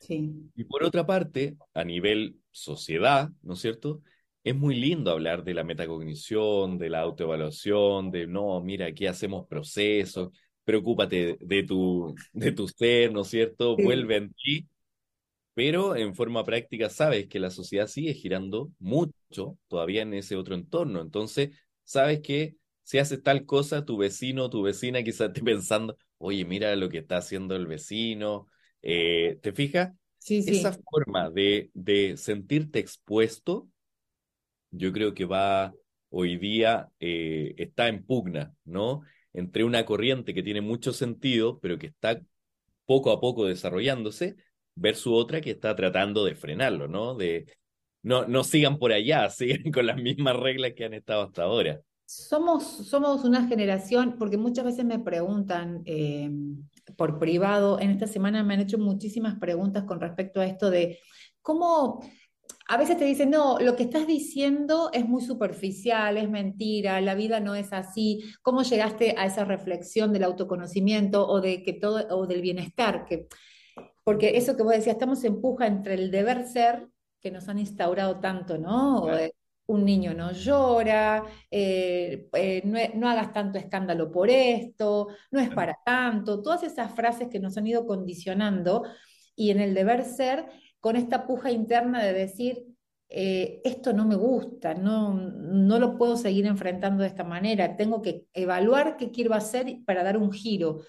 Sí. 0.00 0.32
Y 0.54 0.64
por 0.64 0.82
otra 0.82 1.06
parte, 1.06 1.56
a 1.74 1.84
nivel 1.84 2.36
sociedad, 2.50 3.30
¿no 3.42 3.54
es 3.54 3.60
cierto? 3.60 4.02
Es 4.42 4.56
muy 4.56 4.74
lindo 4.74 5.10
hablar 5.10 5.44
de 5.44 5.54
la 5.54 5.64
metacognición, 5.64 6.78
de 6.78 6.88
la 6.88 7.00
autoevaluación, 7.00 8.10
de 8.10 8.26
no, 8.26 8.60
mira, 8.62 8.86
aquí 8.86 9.06
hacemos 9.06 9.46
procesos, 9.46 10.30
preocúpate 10.64 11.36
de 11.40 11.62
tu, 11.64 12.14
de 12.32 12.52
tu 12.52 12.66
ser, 12.68 13.12
¿no 13.12 13.22
es 13.22 13.28
cierto? 13.28 13.76
Sí. 13.76 13.84
Vuelve 13.84 14.16
en 14.16 14.32
ti. 14.32 14.68
Pero 15.52 15.96
en 15.96 16.14
forma 16.14 16.44
práctica 16.44 16.88
sabes 16.88 17.26
que 17.26 17.40
la 17.40 17.50
sociedad 17.50 17.86
sigue 17.86 18.14
girando 18.14 18.70
mucho 18.78 19.58
todavía 19.68 20.02
en 20.02 20.14
ese 20.14 20.36
otro 20.36 20.54
entorno. 20.54 21.02
Entonces, 21.02 21.50
sabes 21.84 22.20
que 22.20 22.56
si 22.90 22.98
haces 22.98 23.22
tal 23.22 23.46
cosa, 23.46 23.84
tu 23.84 23.98
vecino, 23.98 24.50
tu 24.50 24.62
vecina 24.62 25.04
quizás 25.04 25.28
esté 25.28 25.42
pensando, 25.44 25.96
oye, 26.18 26.44
mira 26.44 26.74
lo 26.74 26.88
que 26.88 26.98
está 26.98 27.18
haciendo 27.18 27.54
el 27.54 27.68
vecino. 27.68 28.48
Eh, 28.82 29.38
¿Te 29.42 29.52
fijas? 29.52 29.92
Sí, 30.18 30.42
sí. 30.42 30.56
Esa 30.56 30.72
forma 30.72 31.30
de, 31.30 31.70
de, 31.72 32.16
sentirte 32.16 32.80
expuesto, 32.80 33.68
yo 34.72 34.92
creo 34.92 35.14
que 35.14 35.24
va 35.24 35.72
hoy 36.08 36.36
día, 36.36 36.88
eh, 36.98 37.54
está 37.58 37.86
en 37.86 38.04
pugna, 38.04 38.56
¿no? 38.64 39.02
Entre 39.34 39.62
una 39.62 39.84
corriente 39.84 40.34
que 40.34 40.42
tiene 40.42 40.60
mucho 40.60 40.92
sentido, 40.92 41.60
pero 41.60 41.78
que 41.78 41.86
está 41.86 42.20
poco 42.86 43.12
a 43.12 43.20
poco 43.20 43.46
desarrollándose, 43.46 44.34
versus 44.74 45.12
otra 45.14 45.40
que 45.40 45.52
está 45.52 45.76
tratando 45.76 46.24
de 46.24 46.34
frenarlo, 46.34 46.88
¿no? 46.88 47.14
De, 47.14 47.46
no, 48.02 48.26
no 48.26 48.42
sigan 48.42 48.80
por 48.80 48.90
allá, 48.90 49.30
sigan 49.30 49.70
con 49.70 49.86
las 49.86 49.96
mismas 49.96 50.34
reglas 50.34 50.72
que 50.74 50.86
han 50.86 50.94
estado 50.94 51.22
hasta 51.22 51.44
ahora 51.44 51.80
somos, 52.10 52.64
somos 52.64 53.24
una 53.24 53.46
generación, 53.46 54.16
porque 54.18 54.36
muchas 54.36 54.64
veces 54.64 54.84
me 54.84 54.98
preguntan 54.98 55.82
eh, 55.84 56.28
por 56.96 57.20
privado, 57.20 57.78
en 57.78 57.90
esta 57.90 58.08
semana 58.08 58.42
me 58.42 58.54
han 58.54 58.60
hecho 58.60 58.78
muchísimas 58.78 59.38
preguntas 59.38 59.84
con 59.84 60.00
respecto 60.00 60.40
a 60.40 60.46
esto 60.46 60.70
de 60.70 60.98
cómo, 61.40 62.04
a 62.66 62.76
veces 62.76 62.98
te 62.98 63.04
dicen, 63.04 63.30
no, 63.30 63.60
lo 63.60 63.76
que 63.76 63.84
estás 63.84 64.08
diciendo 64.08 64.90
es 64.92 65.08
muy 65.08 65.22
superficial, 65.22 66.16
es 66.16 66.28
mentira, 66.28 67.00
la 67.00 67.14
vida 67.14 67.38
no 67.38 67.54
es 67.54 67.72
así, 67.72 68.24
¿cómo 68.42 68.62
llegaste 68.62 69.14
a 69.16 69.26
esa 69.26 69.44
reflexión 69.44 70.12
del 70.12 70.24
autoconocimiento 70.24 71.28
o, 71.28 71.40
de 71.40 71.62
que 71.62 71.74
todo, 71.74 72.04
o 72.10 72.26
del 72.26 72.42
bienestar? 72.42 73.04
Que, 73.04 73.28
porque 74.02 74.36
eso 74.36 74.56
que 74.56 74.64
vos 74.64 74.72
decías, 74.72 74.96
estamos 74.96 75.22
en 75.22 75.40
puja 75.40 75.68
entre 75.68 75.94
el 75.94 76.10
deber 76.10 76.44
ser 76.44 76.88
que 77.20 77.30
nos 77.30 77.48
han 77.48 77.60
instaurado 77.60 78.18
tanto, 78.18 78.58
¿no? 78.58 79.02
Claro 79.04 79.32
un 79.70 79.84
niño 79.84 80.14
no 80.14 80.32
llora, 80.32 81.24
eh, 81.50 82.28
eh, 82.32 82.62
no, 82.64 82.78
no, 82.94 83.08
hagas 83.08 83.32
tanto 83.32 83.58
escándalo 83.58 84.10
por 84.10 84.28
esto, 84.28 85.08
no 85.30 85.38
es 85.40 85.48
para 85.50 85.78
tanto, 85.84 86.42
todas 86.42 86.64
esas 86.64 86.92
frases 86.92 87.28
que 87.28 87.38
nos 87.38 87.56
han 87.56 87.66
ido 87.68 87.86
condicionando 87.86 88.84
y 89.36 89.50
en 89.50 89.60
el 89.60 89.74
deber 89.74 90.04
ser, 90.04 90.46
con 90.80 90.96
esta 90.96 91.26
puja 91.26 91.50
interna 91.52 92.02
de 92.02 92.12
decir, 92.12 92.64
eh, 93.08 93.60
esto 93.64 93.92
no 93.92 94.04
me 94.06 94.16
gusta, 94.16 94.74
no, 94.74 95.14
no 95.14 95.78
lo 95.78 95.96
puedo 95.96 96.16
seguir 96.16 96.46
enfrentando 96.46 97.02
de 97.02 97.08
esta 97.08 97.24
manera, 97.24 97.76
tengo 97.76 98.02
que 98.02 98.26
evaluar 98.34 98.96
qué 98.96 99.10
quiero 99.10 99.34
hacer 99.34 99.78
para 99.86 100.02
dar 100.02 100.16
un 100.16 100.32
giro. 100.32 100.80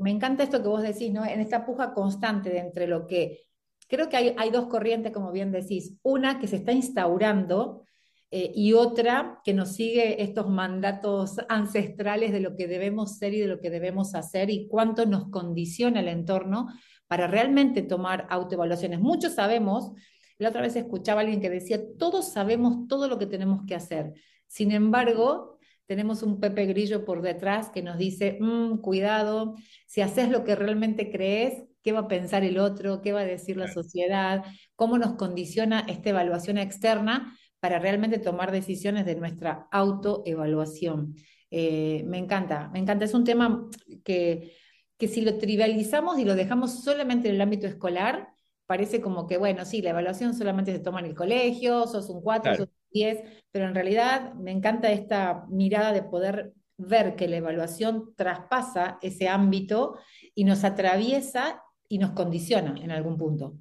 me 0.00 0.10
encanta 0.10 0.44
esto 0.44 0.62
que 0.62 0.68
vos 0.68 0.82
decís, 0.82 1.12
¿no? 1.12 1.24
En 1.26 1.40
esta 1.40 1.66
puja 1.66 1.92
constante 1.92 2.48
de 2.50 2.58
entre 2.58 2.86
lo 2.86 3.06
que 3.06 3.46
creo 3.88 4.08
que 4.08 4.16
hay, 4.16 4.34
hay, 4.38 4.50
dos 4.50 4.66
corrientes, 4.66 5.12
como 5.12 5.32
bien 5.32 5.52
decís. 5.52 5.96
Una 6.02 6.38
que 6.38 6.46
se 6.46 6.56
está 6.56 6.72
instaurando 6.72 7.84
eh, 8.30 8.52
y 8.54 8.72
otra 8.72 9.40
que 9.44 9.54
nos 9.54 9.74
sigue 9.74 10.22
estos 10.22 10.48
mandatos 10.48 11.36
ancestrales 11.48 12.32
de 12.32 12.40
lo 12.40 12.56
que 12.56 12.66
debemos 12.66 13.18
ser 13.18 13.34
y 13.34 13.40
de 13.40 13.46
lo 13.46 13.60
que 13.60 13.70
debemos 13.70 14.14
hacer 14.14 14.50
y 14.50 14.66
cuánto 14.66 15.06
nos 15.06 15.30
condiciona 15.30 16.00
el 16.00 16.08
entorno 16.08 16.66
para 17.06 17.28
realmente 17.28 17.82
tomar 17.82 18.26
autoevaluaciones. 18.28 19.00
Muchos 19.00 19.34
sabemos, 19.34 19.92
la 20.38 20.48
otra 20.48 20.62
vez 20.62 20.74
escuchaba 20.74 21.20
a 21.20 21.22
alguien 21.22 21.40
que 21.40 21.50
decía, 21.50 21.80
todos 21.98 22.32
sabemos 22.32 22.88
todo 22.88 23.08
lo 23.08 23.18
que 23.18 23.26
tenemos 23.26 23.62
que 23.66 23.76
hacer. 23.76 24.12
Sin 24.48 24.72
embargo, 24.72 25.56
tenemos 25.86 26.24
un 26.24 26.40
Pepe 26.40 26.66
Grillo 26.66 27.04
por 27.04 27.22
detrás 27.22 27.70
que 27.70 27.82
nos 27.82 27.96
dice, 27.96 28.38
mmm, 28.40 28.78
cuidado, 28.78 29.54
si 29.86 30.00
haces 30.00 30.30
lo 30.30 30.42
que 30.42 30.56
realmente 30.56 31.10
crees, 31.12 31.62
qué 31.86 31.92
va 31.92 32.00
a 32.00 32.08
pensar 32.08 32.42
el 32.42 32.58
otro, 32.58 33.00
qué 33.00 33.12
va 33.12 33.20
a 33.20 33.24
decir 33.24 33.56
la 33.56 33.72
sociedad, 33.72 34.42
cómo 34.74 34.98
nos 34.98 35.14
condiciona 35.14 35.84
esta 35.86 36.10
evaluación 36.10 36.58
externa 36.58 37.38
para 37.60 37.78
realmente 37.78 38.18
tomar 38.18 38.50
decisiones 38.50 39.06
de 39.06 39.14
nuestra 39.14 39.68
autoevaluación. 39.70 41.14
Eh, 41.48 42.02
me 42.04 42.18
encanta, 42.18 42.70
me 42.72 42.80
encanta. 42.80 43.04
Es 43.04 43.14
un 43.14 43.22
tema 43.22 43.70
que, 44.02 44.56
que 44.98 45.06
si 45.06 45.20
lo 45.20 45.38
trivializamos 45.38 46.18
y 46.18 46.24
lo 46.24 46.34
dejamos 46.34 46.82
solamente 46.82 47.28
en 47.28 47.36
el 47.36 47.40
ámbito 47.40 47.68
escolar, 47.68 48.30
parece 48.66 49.00
como 49.00 49.28
que, 49.28 49.36
bueno, 49.36 49.64
sí, 49.64 49.80
la 49.80 49.90
evaluación 49.90 50.34
solamente 50.34 50.72
se 50.72 50.80
toma 50.80 50.98
en 50.98 51.06
el 51.06 51.14
colegio, 51.14 51.86
sos 51.86 52.10
un 52.10 52.20
4, 52.20 52.42
claro. 52.42 52.56
sos 52.64 52.66
un 52.66 52.90
10, 52.90 53.44
pero 53.52 53.68
en 53.68 53.76
realidad 53.76 54.34
me 54.34 54.50
encanta 54.50 54.90
esta 54.90 55.44
mirada 55.50 55.92
de 55.92 56.02
poder 56.02 56.52
ver 56.78 57.14
que 57.14 57.28
la 57.28 57.36
evaluación 57.36 58.12
traspasa 58.16 58.98
ese 59.02 59.28
ámbito 59.28 59.96
y 60.34 60.42
nos 60.42 60.64
atraviesa 60.64 61.62
y 61.88 61.98
nos 61.98 62.12
condiciona 62.12 62.74
en 62.82 62.90
algún 62.90 63.16
punto. 63.16 63.58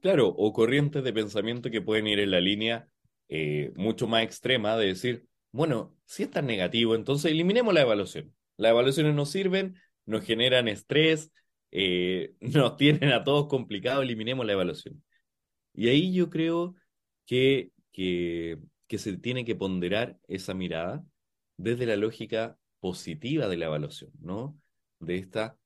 Claro, 0.00 0.28
o 0.28 0.52
corrientes 0.52 1.02
de 1.02 1.12
pensamiento 1.12 1.70
que 1.70 1.80
pueden 1.80 2.06
ir 2.06 2.20
en 2.20 2.30
la 2.30 2.40
línea 2.40 2.88
eh, 3.28 3.72
mucho 3.76 4.06
más 4.06 4.22
extrema 4.22 4.76
de 4.76 4.88
decir, 4.88 5.26
bueno, 5.50 5.96
si 6.04 6.24
es 6.24 6.30
tan 6.30 6.46
negativo, 6.46 6.94
entonces 6.94 7.30
eliminemos 7.30 7.72
la 7.72 7.82
evaluación. 7.82 8.34
Las 8.56 8.72
evaluaciones 8.72 9.14
nos 9.14 9.30
sirven, 9.30 9.76
nos 10.04 10.24
generan 10.24 10.68
estrés, 10.68 11.32
eh, 11.70 12.34
nos 12.40 12.76
tienen 12.76 13.12
a 13.12 13.24
todos 13.24 13.48
complicados, 13.48 14.04
eliminemos 14.04 14.44
la 14.44 14.52
evaluación. 14.52 15.02
Y 15.72 15.88
ahí 15.88 16.12
yo 16.12 16.30
creo 16.30 16.74
que, 17.26 17.70
que 17.92 18.58
se 18.98 19.16
tiene 19.16 19.44
que 19.44 19.56
ponderar 19.56 20.18
esa 20.28 20.54
mirada 20.54 21.04
desde 21.56 21.86
la 21.86 21.96
lógica 21.96 22.58
positiva 22.80 23.48
de 23.48 23.56
la 23.56 23.66
evaluación, 23.66 24.10
¿no? 24.20 24.58
De 25.00 25.16
esta 25.16 25.56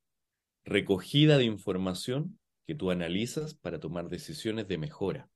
recogida 0.69 1.39
de 1.39 1.45
información 1.45 2.39
que 2.67 2.75
tú 2.75 2.91
analizas 2.91 3.55
para 3.55 3.81
tomar 3.81 4.09
decisiones 4.09 4.69
de 4.69 4.79
mejora. 4.79 5.29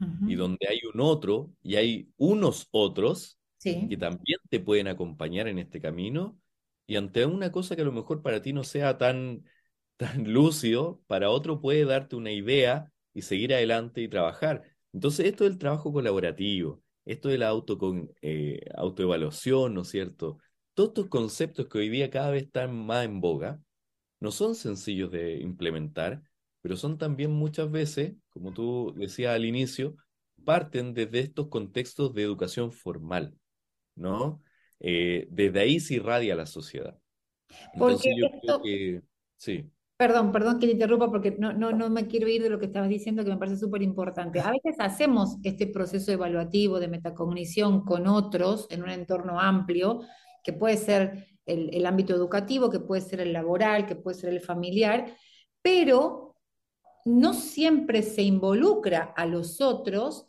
Uh 0.00 0.04
-huh. 0.04 0.32
Y 0.32 0.34
donde 0.34 0.66
hay 0.68 0.80
un 0.92 1.00
otro 1.00 1.52
y 1.62 1.76
hay 1.76 2.08
unos 2.16 2.68
otros 2.70 3.38
sí. 3.58 3.86
que 3.88 3.96
también 3.96 4.38
te 4.48 4.60
pueden 4.60 4.88
acompañar 4.88 5.46
en 5.46 5.58
este 5.58 5.80
camino 5.80 6.38
y 6.86 6.96
ante 6.96 7.24
una 7.26 7.52
cosa 7.52 7.76
que 7.76 7.82
a 7.82 7.84
lo 7.84 7.92
mejor 7.92 8.22
para 8.22 8.42
ti 8.42 8.52
no 8.52 8.64
sea 8.64 8.98
tan, 8.98 9.44
tan 9.96 10.32
lúcido, 10.32 11.00
para 11.06 11.30
otro 11.30 11.60
puede 11.60 11.84
darte 11.84 12.16
una 12.16 12.32
idea 12.32 12.90
y 13.14 13.22
seguir 13.22 13.54
adelante 13.54 14.00
y 14.00 14.08
trabajar. 14.08 14.62
Entonces 14.92 15.26
esto 15.26 15.44
del 15.44 15.58
trabajo 15.58 15.92
colaborativo, 15.92 16.82
esto 17.04 17.28
de 17.28 17.38
la 17.38 17.48
auto 17.48 17.78
con, 17.78 18.10
eh, 18.22 18.60
autoevaluación, 18.74 19.74
¿no 19.74 19.82
es 19.82 19.88
cierto? 19.88 20.38
Todos 20.74 20.90
estos 20.90 21.06
conceptos 21.08 21.68
que 21.68 21.78
hoy 21.78 21.88
día 21.90 22.10
cada 22.10 22.30
vez 22.30 22.44
están 22.44 22.74
más 22.74 23.04
en 23.04 23.20
boga, 23.20 23.60
no 24.20 24.30
son 24.30 24.54
sencillos 24.54 25.10
de 25.10 25.40
implementar, 25.40 26.22
pero 26.60 26.76
son 26.76 26.98
también 26.98 27.32
muchas 27.32 27.70
veces, 27.70 28.14
como 28.30 28.52
tú 28.52 28.94
decías 28.96 29.34
al 29.34 29.44
inicio, 29.44 29.96
parten 30.44 30.94
desde 30.94 31.20
estos 31.20 31.48
contextos 31.48 32.14
de 32.14 32.22
educación 32.22 32.72
formal, 32.72 33.34
¿no? 33.94 34.42
Eh, 34.78 35.26
desde 35.30 35.60
ahí 35.60 35.80
se 35.80 35.94
irradia 35.94 36.34
la 36.34 36.46
sociedad. 36.46 36.98
Porque 37.78 38.10
Entonces 38.10 38.14
yo 38.16 38.28
creo 38.28 38.40
esto, 38.40 38.62
que, 38.62 39.02
sí, 39.36 39.70
Perdón, 40.00 40.32
perdón 40.32 40.58
que 40.58 40.66
te 40.66 40.72
interrumpa 40.72 41.10
porque 41.10 41.36
no, 41.38 41.52
no, 41.52 41.72
no 41.72 41.90
me 41.90 42.06
quiero 42.06 42.26
ir 42.26 42.42
de 42.42 42.48
lo 42.48 42.58
que 42.58 42.64
estabas 42.64 42.88
diciendo 42.88 43.22
que 43.22 43.28
me 43.28 43.36
parece 43.36 43.58
súper 43.58 43.82
importante. 43.82 44.40
A 44.40 44.50
veces 44.50 44.76
hacemos 44.78 45.36
este 45.42 45.66
proceso 45.66 46.10
evaluativo 46.10 46.80
de 46.80 46.88
metacognición 46.88 47.84
con 47.84 48.06
otros 48.06 48.66
en 48.70 48.82
un 48.82 48.88
entorno 48.88 49.38
amplio, 49.38 50.00
que 50.42 50.54
puede 50.54 50.78
ser 50.78 51.26
el, 51.52 51.74
el 51.74 51.86
ámbito 51.86 52.14
educativo, 52.14 52.70
que 52.70 52.80
puede 52.80 53.02
ser 53.02 53.20
el 53.20 53.32
laboral, 53.32 53.86
que 53.86 53.96
puede 53.96 54.18
ser 54.18 54.30
el 54.30 54.40
familiar, 54.40 55.16
pero 55.62 56.36
no 57.04 57.34
siempre 57.34 58.02
se 58.02 58.22
involucra 58.22 59.12
a 59.16 59.26
los 59.26 59.60
otros 59.60 60.26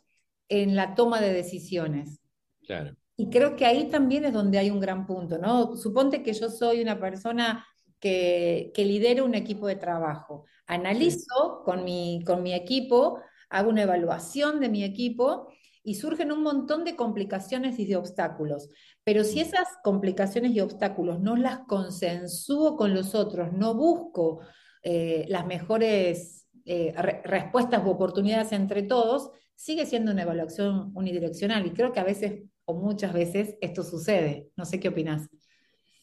en 0.48 0.76
la 0.76 0.94
toma 0.94 1.20
de 1.20 1.32
decisiones. 1.32 2.20
claro, 2.66 2.96
Y 3.16 3.30
creo 3.30 3.56
que 3.56 3.66
ahí 3.66 3.88
también 3.88 4.24
es 4.24 4.32
donde 4.32 4.58
hay 4.58 4.70
un 4.70 4.80
gran 4.80 5.06
punto, 5.06 5.38
¿no? 5.38 5.76
Suponte 5.76 6.22
que 6.22 6.32
yo 6.32 6.48
soy 6.50 6.80
una 6.82 6.98
persona 6.98 7.66
que, 8.00 8.72
que 8.74 8.84
lidera 8.84 9.22
un 9.24 9.34
equipo 9.34 9.66
de 9.66 9.76
trabajo. 9.76 10.46
sí, 10.90 11.24
Analizo 11.26 11.62
con 11.64 11.84
mi, 11.84 12.22
con 12.26 12.42
mi 12.42 12.54
equipo, 12.54 13.20
hago 13.50 13.70
una 13.70 13.82
evaluación 13.82 14.60
de 14.60 14.68
mi 14.70 14.82
equipo 14.84 15.48
y 15.84 15.94
surgen 15.96 16.32
un 16.32 16.42
montón 16.42 16.84
de 16.84 16.96
complicaciones 16.96 17.78
y 17.78 17.86
de 17.86 17.96
obstáculos. 17.96 18.68
Pero 19.04 19.24
si 19.24 19.40
mm, 19.40 19.42
esas 19.42 19.66
complicaciones 19.82 20.52
y 20.52 20.60
obstáculos 20.60 21.20
no 21.20 21.36
las 21.36 21.60
consensúo 21.66 22.76
con 22.76 22.94
los 22.94 23.14
otros, 23.14 23.52
no 23.52 23.74
busco 23.74 24.40
eh, 24.82 25.24
las 25.28 25.46
mejores 25.46 26.46
eh, 26.64 26.92
re- 26.96 27.22
respuestas 27.24 27.84
u 27.84 27.90
oportunidades 27.90 28.52
entre 28.52 28.82
todos, 28.82 29.30
sigue 29.54 29.86
siendo 29.86 30.12
una 30.12 30.22
evaluación 30.22 30.92
unidireccional. 30.94 31.66
Y 31.66 31.70
creo 31.72 31.92
que 31.92 32.00
a 32.00 32.04
veces, 32.04 32.42
o 32.64 32.74
muchas 32.74 33.12
veces, 33.12 33.56
esto 33.60 33.82
sucede. 33.82 34.48
No 34.56 34.64
sé 34.64 34.80
qué 34.80 34.88
opinas. 34.88 35.28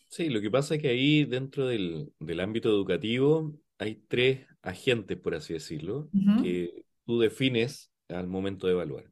Sí, 0.09 0.29
lo 0.29 0.41
que 0.41 0.49
pasa 0.49 0.75
es 0.75 0.81
que 0.81 0.89
ahí 0.89 1.23
dentro 1.25 1.67
del, 1.67 2.11
del 2.19 2.39
ámbito 2.39 2.69
educativo 2.69 3.53
hay 3.77 3.95
tres 4.07 4.47
agentes, 4.61 5.17
por 5.17 5.35
así 5.35 5.53
decirlo, 5.53 6.09
que 6.41 6.83
tú 7.05 7.19
defines 7.19 7.91
al 8.07 8.27
momento 8.27 8.65
de 8.67 8.73
evaluar. 8.73 9.05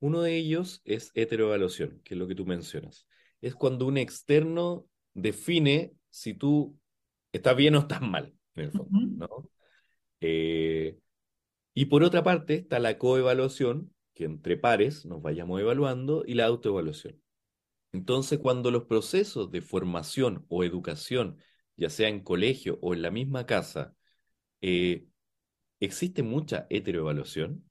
Uno 0.00 0.22
de 0.22 0.36
ellos 0.36 0.80
es 0.84 1.12
heteroevaluación, 1.14 2.00
que 2.02 2.14
es 2.14 2.18
lo 2.18 2.26
que 2.26 2.34
tú 2.34 2.46
mencionas. 2.46 3.06
Es 3.40 3.54
cuando 3.54 3.86
un 3.86 3.98
externo 3.98 4.86
define 5.14 5.92
si 6.08 6.34
tú 6.34 6.78
estás 7.32 7.56
bien 7.56 7.74
o 7.76 7.80
estás 7.80 8.00
mal, 8.00 8.34
en 8.54 8.64
el 8.64 8.72
fondo. 8.72 8.88
¿no? 9.16 9.50
Eh, 10.20 10.98
y 11.74 11.84
por 11.86 12.02
otra 12.02 12.22
parte 12.22 12.54
está 12.54 12.78
la 12.78 12.98
coevaluación, 12.98 13.94
que 14.14 14.24
entre 14.24 14.56
pares 14.56 15.06
nos 15.06 15.22
vayamos 15.22 15.60
evaluando, 15.60 16.24
y 16.26 16.34
la 16.34 16.46
autoevaluación. 16.46 17.20
Entonces, 17.92 18.38
cuando 18.38 18.70
los 18.70 18.84
procesos 18.84 19.50
de 19.50 19.60
formación 19.60 20.46
o 20.48 20.64
educación, 20.64 21.38
ya 21.76 21.90
sea 21.90 22.08
en 22.08 22.22
colegio 22.22 22.78
o 22.82 22.94
en 22.94 23.02
la 23.02 23.10
misma 23.10 23.46
casa, 23.46 23.94
eh, 24.60 25.06
existe 25.80 26.22
mucha 26.22 26.66
heteroevaluación, 26.70 27.68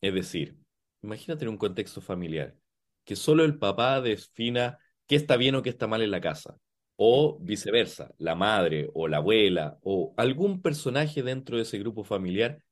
es 0.00 0.14
decir, 0.14 0.57
imagínate 1.02 1.44
en 1.44 1.50
un 1.50 1.58
contexto 1.58 2.00
familiar, 2.00 2.56
que 3.04 3.16
solo 3.16 3.44
el 3.44 3.58
papá 3.58 4.00
defina 4.00 4.78
qué 5.06 5.16
está 5.16 5.36
bien 5.36 5.54
o 5.54 5.62
qué 5.62 5.70
está 5.70 5.86
mal 5.86 6.02
en 6.02 6.10
la 6.10 6.20
casa, 6.20 6.58
o 6.96 7.38
viceversa, 7.40 8.12
la 8.18 8.34
madre 8.34 8.90
o 8.94 9.08
la 9.08 9.18
abuela 9.18 9.78
o 9.82 10.14
algún 10.16 10.60
personaje 10.62 11.22
dentro 11.22 11.56
de 11.56 11.62
ese 11.62 11.78
grupo 11.78 12.04
familiar 12.04 12.62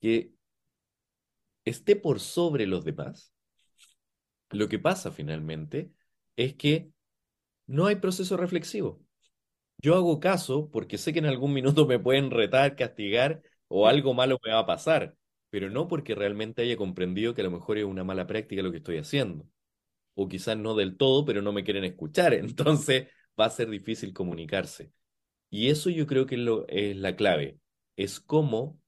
que 0.00 0.32
esté 1.64 1.96
por 1.96 2.20
sobre 2.20 2.66
los 2.66 2.84
demás. 2.84 3.32
Lo 4.50 4.68
que 4.68 4.78
pasa 4.78 5.10
finalmente 5.10 5.92
es 6.36 6.54
que 6.54 6.90
no 7.66 7.86
hay 7.86 7.96
proceso 7.96 8.36
reflexivo. 8.36 9.00
Yo 9.78 9.94
hago 9.94 10.20
caso 10.20 10.70
porque 10.70 10.98
sé 10.98 11.12
que 11.12 11.18
en 11.18 11.26
algún 11.26 11.52
minuto 11.52 11.86
me 11.86 11.98
pueden 11.98 12.30
retar, 12.30 12.76
castigar 12.76 13.42
o 13.68 13.86
algo 13.86 14.14
malo 14.14 14.38
me 14.44 14.52
va 14.52 14.60
a 14.60 14.66
pasar, 14.66 15.14
pero 15.56 15.70
no 15.70 15.88
porque 15.88 16.14
realmente 16.14 16.60
haya 16.60 16.76
comprendido 16.76 17.32
que 17.32 17.40
a 17.40 17.44
lo 17.44 17.50
mejor 17.50 17.78
es 17.78 17.86
una 17.86 18.04
mala 18.04 18.26
práctica 18.26 18.60
lo 18.60 18.70
que 18.72 18.76
estoy 18.76 18.98
haciendo. 18.98 19.46
O 20.14 20.28
quizás 20.28 20.58
no 20.58 20.74
del 20.74 20.98
todo, 20.98 21.24
pero 21.24 21.40
no 21.40 21.50
me 21.50 21.64
quieren 21.64 21.84
escuchar, 21.84 22.34
entonces 22.34 23.08
va 23.40 23.46
a 23.46 23.50
ser 23.50 23.70
difícil 23.70 24.12
comunicarse. 24.12 24.92
Y 25.48 25.70
eso 25.70 25.88
yo 25.88 26.06
creo 26.06 26.26
que 26.26 26.34
es, 26.34 26.42
lo, 26.42 26.68
es 26.68 26.94
la 26.94 27.16
clave. 27.16 27.58
Es 27.96 28.20
cómo 28.20 28.78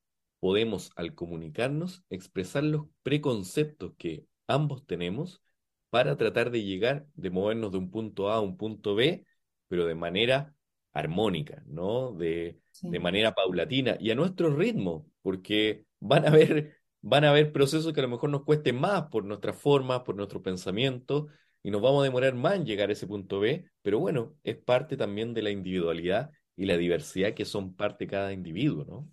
podemos, 0.41 0.91
al 0.95 1.15
comunicarnos, 1.15 2.05
expresar 2.11 2.65
los 2.65 2.89
preconceptos 3.03 3.95
que 3.97 4.27
ambos 4.47 4.85
tenemos 4.87 5.43
para 5.89 6.19
tratar 6.19 6.51
de 6.51 6.65
llegar, 6.65 7.07
de 7.15 7.31
movernos 7.31 7.73
de 7.73 7.79
un 7.79 7.91
punto 7.91 8.31
A 8.31 8.35
a 8.37 8.41
un 8.43 8.59
punto 8.59 8.95
B, 8.95 9.25
pero 9.69 9.87
de 9.87 9.95
manera 9.95 10.55
armónica, 10.93 11.65
¿no? 11.67 12.13
De, 12.13 12.61
de 12.83 13.01
manera 13.01 13.35
paulatina 13.35 13.97
y 13.99 14.11
a 14.11 14.15
nuestro 14.15 14.55
ritmo, 14.55 15.11
porque 15.23 15.88
van 16.01 16.25
a 16.25 16.29
haber, 16.29 16.77
van 17.01 17.25
a 17.25 17.53
procesos 17.53 17.93
que 17.93 18.01
a 18.01 18.03
lo 18.03 18.09
mejor 18.09 18.31
nos 18.31 18.45
cuesten 18.45 18.81
más 18.81 19.05
por 19.11 19.25
nuestras 19.25 19.57
formas, 19.57 20.01
por 20.01 20.15
nuestro 20.17 20.43
pensamiento, 20.43 21.29
y 21.63 21.71
nos 21.71 21.83
vamos 21.83 22.03
a 22.03 22.05
demorar 22.05 22.35
más 22.35 22.55
en 22.55 22.65
llegar 22.65 22.89
a 22.89 22.93
ese 22.93 23.07
punto 23.07 23.41
B, 23.41 23.65
pero 23.83 23.99
bueno, 23.99 24.35
es 24.45 24.57
parte 24.57 24.97
también 24.97 25.35
de 25.35 25.43
la 25.43 25.51
individualidad 25.51 26.31
y 26.57 26.67
la 26.67 26.77
diversidad 26.77 27.35
que 27.35 27.45
son 27.45 27.75
parte 27.75 28.05
de 28.05 28.11
cada 28.11 28.33
individuo, 28.33 28.85
¿no? 28.85 29.09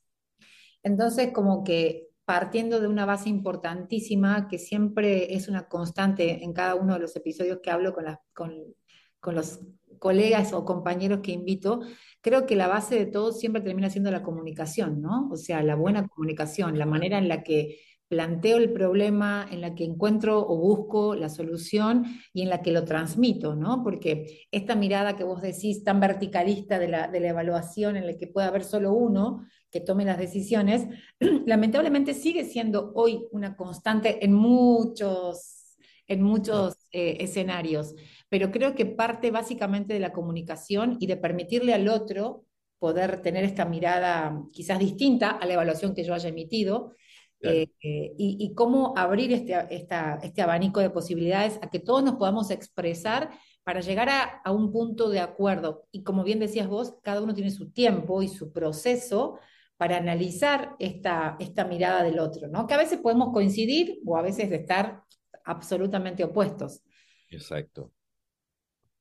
Entonces, 0.83 1.31
como 1.33 1.63
que 1.63 2.09
partiendo 2.25 2.79
de 2.79 2.87
una 2.87 3.05
base 3.05 3.29
importantísima, 3.29 4.47
que 4.47 4.57
siempre 4.57 5.35
es 5.35 5.47
una 5.47 5.67
constante 5.67 6.43
en 6.43 6.53
cada 6.53 6.75
uno 6.75 6.93
de 6.93 6.99
los 6.99 7.15
episodios 7.15 7.59
que 7.61 7.71
hablo 7.71 7.93
con, 7.93 8.05
con, 8.33 8.75
con 9.19 9.35
los 9.35 9.59
colegas 9.99 10.53
o 10.53 10.65
compañeros 10.65 11.19
que 11.21 11.31
invito, 11.31 11.81
creo 12.25 12.47
que 12.47 12.55
la 12.55 12.67
base 12.67 12.95
de 12.95 13.05
todo 13.05 13.31
siempre 13.31 13.61
termina 13.61 13.91
siendo 13.91 14.09
la 14.09 14.23
comunicación, 14.23 14.99
¿no? 14.99 15.29
O 15.31 15.37
sea, 15.37 15.61
la 15.61 15.75
buena 15.75 16.07
comunicación, 16.07 16.79
la 16.79 16.87
manera 16.87 17.19
en 17.19 17.27
la 17.27 17.43
que 17.43 17.77
planteo 18.07 18.57
el 18.57 18.73
problema, 18.73 19.47
en 19.51 19.61
la 19.61 19.75
que 19.75 19.83
encuentro 19.83 20.39
o 20.39 20.57
busco 20.57 21.13
la 21.13 21.29
solución 21.29 22.03
y 22.33 22.41
en 22.41 22.49
la 22.49 22.63
que 22.63 22.71
lo 22.71 22.83
transmito, 22.83 23.55
¿no? 23.55 23.83
Porque 23.83 24.47
esta 24.49 24.73
mirada 24.75 25.15
que 25.15 25.23
vos 25.23 25.43
decís 25.43 25.83
tan 25.83 25.99
verticalista 25.99 26.79
de 26.79 26.87
la, 26.87 27.07
de 27.07 27.19
la 27.19 27.29
evaluación, 27.29 27.95
en 27.95 28.07
la 28.07 28.17
que 28.17 28.25
puede 28.25 28.47
haber 28.47 28.63
solo 28.63 28.91
uno, 28.91 29.45
que 29.69 29.81
tome 29.81 30.03
las 30.03 30.17
decisiones, 30.17 30.87
lamentablemente 31.45 32.15
sigue 32.15 32.43
siendo 32.43 32.91
hoy 32.95 33.23
una 33.33 33.55
constante 33.55 34.25
en 34.25 34.33
muchos, 34.33 35.77
en 36.07 36.23
muchos 36.23 36.75
eh, 36.91 37.17
escenarios, 37.19 37.93
pero 38.35 38.51
creo 38.51 38.75
que 38.75 38.85
parte 38.85 39.31
básicamente 39.31 39.93
de 39.93 39.99
la 40.01 40.11
comunicación 40.11 40.97
y 40.99 41.07
de 41.07 41.15
permitirle 41.15 41.73
al 41.73 41.87
otro 41.87 42.43
poder 42.79 43.21
tener 43.21 43.45
esta 43.45 43.63
mirada 43.65 44.41
quizás 44.51 44.77
distinta 44.79 45.29
a 45.31 45.45
la 45.45 45.53
evaluación 45.53 45.95
que 45.95 46.03
yo 46.03 46.13
haya 46.13 46.27
emitido. 46.29 46.91
Claro, 47.39 47.61
eh, 47.61 47.67
eh, 47.81 48.13
y, 48.17 48.37
y 48.39 48.53
cómo 48.53 48.93
abrir 48.97 49.31
este, 49.31 49.55
esta- 49.73 50.19
este 50.21 50.41
abanico 50.41 50.81
de 50.81 50.89
posibilidades 50.89 51.57
a 51.61 51.69
que 51.69 51.79
todos 51.79 52.03
nos 52.03 52.15
podamos 52.15 52.51
expresar 52.51 53.29
para 53.63 53.79
llegar 53.81 54.09
a, 54.09 54.41
a 54.43 54.51
un 54.51 54.71
punto 54.73 55.09
de 55.09 55.19
acuerdo. 55.21 55.87
Y 55.93 56.03
como 56.03 56.23
bien 56.25 56.39
decías 56.39 56.67
vos, 56.67 56.95
cada 57.03 57.21
uno 57.21 57.33
tiene 57.33 57.51
su 57.51 57.71
tiempo 57.71 58.21
y 58.21 58.27
su 58.27 58.51
proceso 58.51 59.39
para 59.77 59.97
analizar 59.97 60.75
esta, 60.79 61.37
esta 61.39 61.63
mirada 61.65 62.03
del 62.03 62.19
otro, 62.19 62.47
¿no? 62.49 62.67
Que 62.67 62.73
a 62.73 62.77
veces 62.77 62.99
podemos 62.99 63.31
coincidir 63.33 63.99
o 64.05 64.17
a 64.17 64.21
veces 64.21 64.51
estar 64.51 65.03
absolutamente 65.45 66.23
opuestos. 66.25 66.81
exacto. 67.29 67.91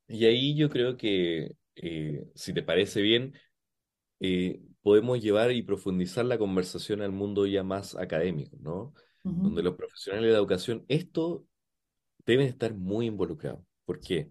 Y 0.08 0.26
ahí 0.26 0.56
yo 0.56 0.68
creo 0.70 0.96
que, 0.96 1.56
eh, 1.76 2.26
si 2.34 2.52
te 2.52 2.62
parece 2.62 3.00
bien, 3.02 3.34
eh, 4.20 4.60
podemos 4.82 5.20
llevar 5.22 5.52
y 5.52 5.62
profundizar 5.62 6.24
la 6.26 6.38
conversación 6.38 7.02
al 7.02 7.12
mundo 7.12 7.46
ya 7.46 7.62
más 7.64 7.96
académico, 7.96 8.56
¿no? 8.60 8.94
Donde 9.40 9.62
los 9.62 9.76
profesionales 9.76 10.26
de 10.28 10.32
la 10.32 10.38
educación, 10.38 10.84
esto 10.88 11.46
deben 12.26 12.46
estar 12.48 12.74
muy 12.74 13.06
involucrados. 13.06 13.64
¿Por 13.84 14.00
qué? 14.00 14.30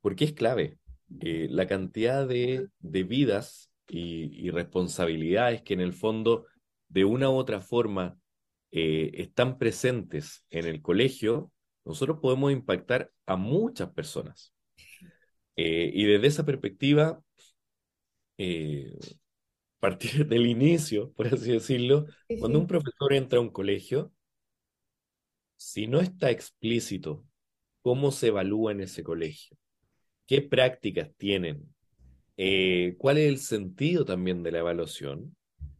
Porque 0.00 0.24
es 0.26 0.32
clave. 0.32 0.78
Eh, 1.20 1.48
la 1.50 1.66
cantidad 1.66 2.26
de, 2.26 2.68
de 2.80 3.04
vidas 3.04 3.70
y, 3.88 4.46
y 4.46 4.50
responsabilidades 4.50 5.62
que 5.62 5.74
en 5.74 5.80
el 5.80 5.92
fondo, 5.92 6.46
de 6.88 7.04
una 7.04 7.30
u 7.30 7.34
otra 7.34 7.60
forma, 7.60 8.18
eh, 8.72 9.12
están 9.14 9.58
presentes 9.58 10.44
en 10.50 10.66
el 10.66 10.82
colegio, 10.82 11.52
nosotros 11.84 12.18
podemos 12.20 12.52
impactar 12.52 13.12
a 13.26 13.36
muchas 13.36 13.90
personas. 13.92 14.52
Eh, 15.56 15.90
y 15.92 16.04
desde 16.04 16.26
esa 16.26 16.44
perspectiva, 16.44 17.22
eh, 18.38 18.92
partir 19.80 20.26
del 20.26 20.46
inicio, 20.46 21.12
por 21.12 21.28
así 21.28 21.52
decirlo, 21.52 22.06
Sí, 22.28 22.38
cuando 22.40 22.58
un 22.58 22.66
profesor 22.66 23.12
entra 23.12 23.38
a 23.38 23.42
un 23.42 23.50
colegio, 23.50 24.12
si 25.56 25.86
no 25.86 26.00
está 26.00 26.30
explícito 26.30 27.24
cómo 27.82 28.10
se 28.10 28.28
evalúa 28.28 28.72
en 28.72 28.80
ese 28.80 29.02
colegio, 29.02 29.56
qué 30.26 30.42
prácticas 30.42 31.10
tienen, 31.16 31.74
eh, 32.36 32.96
cuál 32.98 33.18
es 33.18 33.28
el 33.28 33.38
sentido 33.38 34.04
también 34.04 34.42
de 34.42 34.52
la 34.52 34.58
evaluación, 34.58 35.36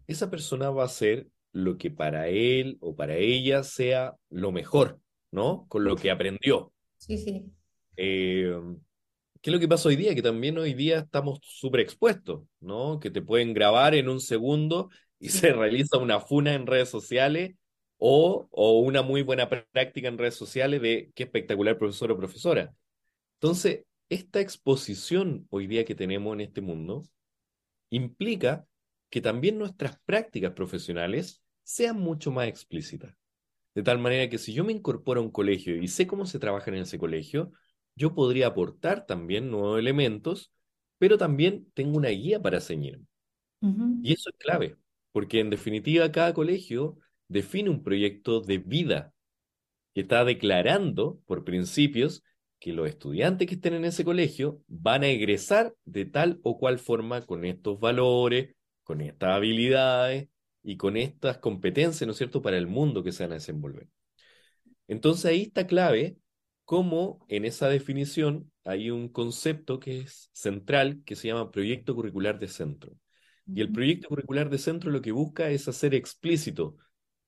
esa 0.07 0.31
persona 0.31 0.71
va 0.71 0.85
a 0.85 0.89
ser 0.89 1.29
lo 1.53 1.79
que 1.79 1.91
para 1.91 2.29
él 2.29 2.79
o 2.81 2.95
para 2.95 3.17
ella 3.17 3.63
sea 3.63 4.15
lo 4.31 4.53
mejor, 4.53 5.01
¿no? 5.33 5.67
Con 5.69 5.85
lo 5.85 5.97
que 5.97 6.11
aprendió. 6.11 6.73
Sí, 6.99 7.19
sí. 7.19 7.53
Eh, 7.97 8.55
¿qué 9.47 9.51
es 9.51 9.55
lo 9.55 9.61
que 9.61 9.69
pasa 9.69 9.89
hoy 9.89 9.95
día? 9.95 10.13
Que 10.13 10.23
también 10.23 10.59
hoy 10.59 10.75
día 10.75 10.99
estamos 10.99 11.39
súper 11.41 11.79
expuestos, 11.79 12.43
¿no? 12.59 12.99
Que 12.99 13.13
te 13.13 13.23
pueden 13.23 13.55
grabar 13.55 13.95
en 13.95 14.09
un 14.09 14.19
segundo 14.19 14.91
y 15.21 15.29
se 15.29 15.53
realiza 15.53 15.99
una 15.99 16.19
funa 16.19 16.55
en 16.55 16.67
redes 16.67 16.89
sociales 16.89 17.55
o, 17.97 18.49
o 18.51 18.81
una 18.81 19.03
muy 19.03 19.23
buena 19.23 19.49
práctica 19.49 20.09
en 20.09 20.19
redes 20.19 20.35
sociales 20.35 20.83
de 20.83 21.13
qué 21.15 21.23
espectacular 21.23 21.79
profesor 21.79 22.11
o 22.11 22.17
profesora. 22.17 22.75
Entonces, 23.35 23.85
esta 24.09 24.41
exposición 24.41 25.47
hoy 25.51 25.69
día 25.69 25.85
que 25.85 25.95
tenemos 25.95 26.35
en 26.35 26.41
este 26.41 26.61
mundo 26.61 27.05
implica 27.91 28.67
que 29.11 29.21
también 29.21 29.59
nuestras 29.59 30.01
prácticas 30.01 30.55
profesionales 30.55 31.41
sean 31.63 32.01
mucho 32.01 32.33
más 32.33 32.49
explícitas. 32.49 33.15
De 33.77 33.85
tal 33.85 34.01
manera 34.01 34.29
que 34.29 34.39
si 34.39 34.53
yo 34.53 34.65
me 34.65 34.73
incorporo 34.73 35.21
a 35.21 35.25
un 35.25 35.31
colegio 35.31 35.77
y 35.77 35.87
sé 35.87 36.09
cómo 36.09 36.27
se 36.27 36.41
trabaja 36.41 36.69
en 36.73 36.79
ese 36.79 36.99
colegio, 36.99 37.53
yo 37.97 38.15
podría 38.15 38.49
aportar 38.49 39.07
también 39.07 39.51
nuevos 39.51 39.79
elementos, 39.79 40.53
pero 40.99 41.19
también 41.19 41.71
tengo 41.75 41.97
una 41.97 42.11
guía 42.11 42.41
para 42.41 42.61
ceñirme. 42.61 43.07
Y 44.03 44.13
eso 44.13 44.31
es 44.31 44.37
clave, 44.39 44.77
porque 45.13 45.41
en 45.41 45.51
definitiva 45.51 46.13
cada 46.13 46.33
colegio 46.35 46.99
define 47.29 47.71
un 47.71 47.83
proyecto 47.83 48.41
de 48.41 48.59
vida 48.59 49.13
que 49.95 50.03
está 50.03 50.25
declarando 50.25 51.21
por 51.27 51.45
principios 51.45 52.23
que 52.59 52.73
los 52.73 52.89
estudiantes 52.89 53.49
que 53.49 53.55
estén 53.55 53.75
en 53.75 53.85
ese 53.85 54.05
colegio 54.05 54.63
van 54.69 55.03
a 55.03 55.09
egresar 55.09 55.75
de 55.85 56.05
tal 56.05 56.39
o 56.43 56.59
cual 56.59 56.79
forma 56.79 57.27
con 57.27 57.45
estos 57.45 57.81
valores, 57.81 58.55
con 58.85 59.01
estas 59.01 59.31
habilidades 59.31 60.29
y 60.63 60.77
con 60.77 60.97
estas 60.97 61.39
competencias, 61.39 62.07
¿no 62.07 62.13
es 62.13 62.19
cierto?, 62.19 62.43
para 62.43 62.59
el 62.59 62.67
mundo 62.67 63.03
que 63.03 63.13
se 63.13 63.25
van 63.25 63.33
a 63.33 63.37
desenvolver. 63.37 63.89
Entonces 64.89 65.25
ahí 65.27 65.43
está 65.43 65.67
clave 65.67 66.19
cómo 66.67 67.25
en 67.29 67.47
esa 67.47 67.69
definición 67.69 68.53
hay 68.65 68.91
un 68.91 69.09
concepto 69.09 69.81
que 69.81 70.01
es 70.01 70.29
central 70.33 71.03
que 71.07 71.17
se 71.17 71.29
llama 71.29 71.51
proyecto 71.51 71.95
curricular 71.95 72.39
de 72.39 72.49
centro. 72.49 72.93
Y 73.47 73.61
el 73.61 73.71
proyecto 73.71 74.09
curricular 74.09 74.51
de 74.51 74.59
centro 74.59 74.91
lo 74.91 75.01
que 75.01 75.13
busca 75.13 75.49
es 75.49 75.69
hacer 75.69 75.95
explícito 75.95 76.77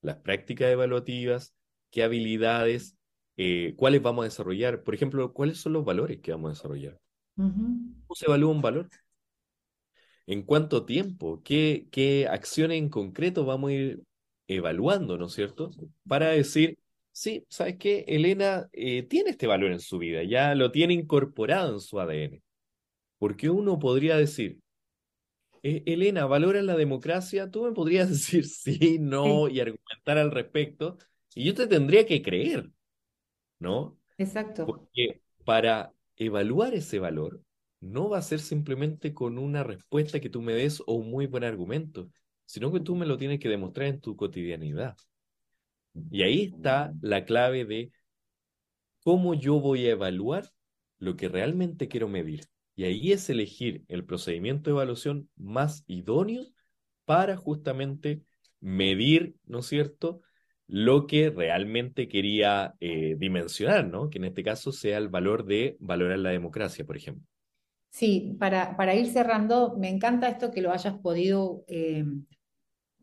las 0.03 0.17
prácticas 0.17 0.69
evaluativas, 0.69 1.55
qué 1.91 2.03
habilidades, 2.03 2.97
eh, 3.37 3.75
cuáles 3.77 4.03
vamos 4.03 4.23
a 4.23 4.25
desarrollar. 4.25 4.83
Por 4.83 4.97
ejemplo, 4.97 5.33
cuáles 5.33 5.59
son 5.61 5.75
los 5.75 5.85
valores 5.85 6.21
que 6.21 6.33
vamos 6.33 6.49
a 6.49 6.55
desarrollar. 6.55 7.01
¿Cómo 7.37 8.15
se 8.15 8.27
evalúa 8.27 8.51
un 8.51 8.61
valor? 8.61 8.89
¿En 10.27 10.43
cuánto 10.43 10.85
tiempo? 10.85 11.41
¿Qué, 11.45 11.87
qué 11.93 12.27
acciones 12.27 12.79
en 12.79 12.89
concreto 12.89 13.45
vamos 13.45 13.71
a 13.71 13.75
ir 13.75 14.03
evaluando, 14.49 15.17
¿no 15.17 15.27
es 15.27 15.33
cierto? 15.33 15.71
Para 16.09 16.31
decir, 16.31 16.77
sí, 17.19 17.45
¿sabes 17.49 17.77
qué? 17.79 18.05
Elena 18.07 18.69
eh, 18.73 19.03
tiene 19.03 19.31
este 19.31 19.49
valor 19.49 19.73
en 19.73 19.81
su 19.81 19.99
vida, 19.99 20.23
ya 20.23 20.55
lo 20.55 20.71
tiene 20.71 20.95
incorporado 20.95 21.75
en 21.75 21.81
su 21.81 21.99
ADN. 21.99 22.43
Porque 23.19 23.51
uno 23.51 23.81
podría 23.81 24.17
decir, 24.17 24.61
eh, 25.65 25.83
Elena, 25.87 26.27
¿valora 26.27 26.63
la 26.63 26.77
democracia? 26.77 27.51
Tú 27.51 27.65
me 27.65 27.73
podrías 27.73 28.09
decir 28.11 28.47
sí, 28.47 28.99
no 29.01 29.49
y 29.49 29.59
argumentar 29.59 30.19
al 30.19 30.31
respecto, 30.31 30.97
y 31.35 31.45
yo 31.45 31.55
te 31.55 31.67
tendría 31.67 32.07
que 32.07 32.23
creer, 32.23 32.71
¿no? 33.59 33.99
Exacto. 34.17 34.65
Porque 34.65 35.21
para 35.45 35.93
evaluar 36.17 36.75
ese 36.75 37.01
valor, 37.01 37.43
no 37.81 38.09
va 38.09 38.19
a 38.19 38.23
ser 38.23 38.39
simplemente 38.39 39.13
con 39.13 39.39
una 39.39 39.65
respuesta 39.65 40.21
que 40.21 40.31
tú 40.31 40.41
me 40.41 40.53
des 40.53 40.83
o 40.87 40.95
un 40.95 41.11
muy 41.11 41.27
buen 41.27 41.43
argumento, 41.43 42.11
sino 42.45 42.73
que 42.73 42.81
tú 42.81 42.95
me 42.95 43.07
lo 43.07 43.17
tienes 43.17 43.41
que 43.41 43.49
demostrar 43.49 43.89
en 43.89 44.01
tu 44.01 44.17
cotidianidad. 44.17 44.97
Y 46.11 46.23
ahí 46.23 46.43
está 46.55 46.93
la 47.01 47.25
clave 47.25 47.65
de 47.65 47.93
cómo 49.03 49.35
yo 49.35 49.61
voy 49.61 49.87
a 49.87 49.93
evaluar 49.93 50.51
lo 50.99 51.17
que 51.17 51.29
realmente 51.29 51.89
quiero 51.89 52.09
medir. 52.09 52.45
Y 52.75 52.85
ahí 52.85 53.13
es 53.13 53.29
elegir 53.31 53.85
el 53.89 54.05
procedimiento 54.05 54.71
de 54.71 54.75
evaluación 54.75 55.29
más 55.37 55.85
idóneo 55.87 56.45
para 57.05 57.37
justamente 57.37 58.23
medir, 58.61 59.35
¿no 59.47 59.61
es 59.61 59.67
cierto?, 59.67 60.21
lo 60.67 61.07
que 61.07 61.31
realmente 61.31 62.09
quería 62.09 62.75
eh, 62.79 63.17
dimensionar, 63.19 63.87
¿no? 63.87 64.11
Que 64.11 64.19
en 64.19 64.25
este 64.25 64.45
caso 64.45 64.71
sea 64.71 64.99
el 64.99 65.09
valor 65.09 65.47
de 65.47 65.79
valorar 65.81 66.19
la 66.19 66.31
democracia, 66.31 66.85
por 66.85 66.97
ejemplo. 66.97 67.27
Sí, 67.89 68.37
para, 68.39 68.77
para 68.77 68.95
ir 68.95 69.07
cerrando, 69.07 69.77
me 69.79 69.89
encanta 69.89 70.29
esto 70.29 70.51
que 70.51 70.61
lo 70.61 70.71
hayas 70.71 70.99
podido 70.99 71.65
eh, 71.69 72.05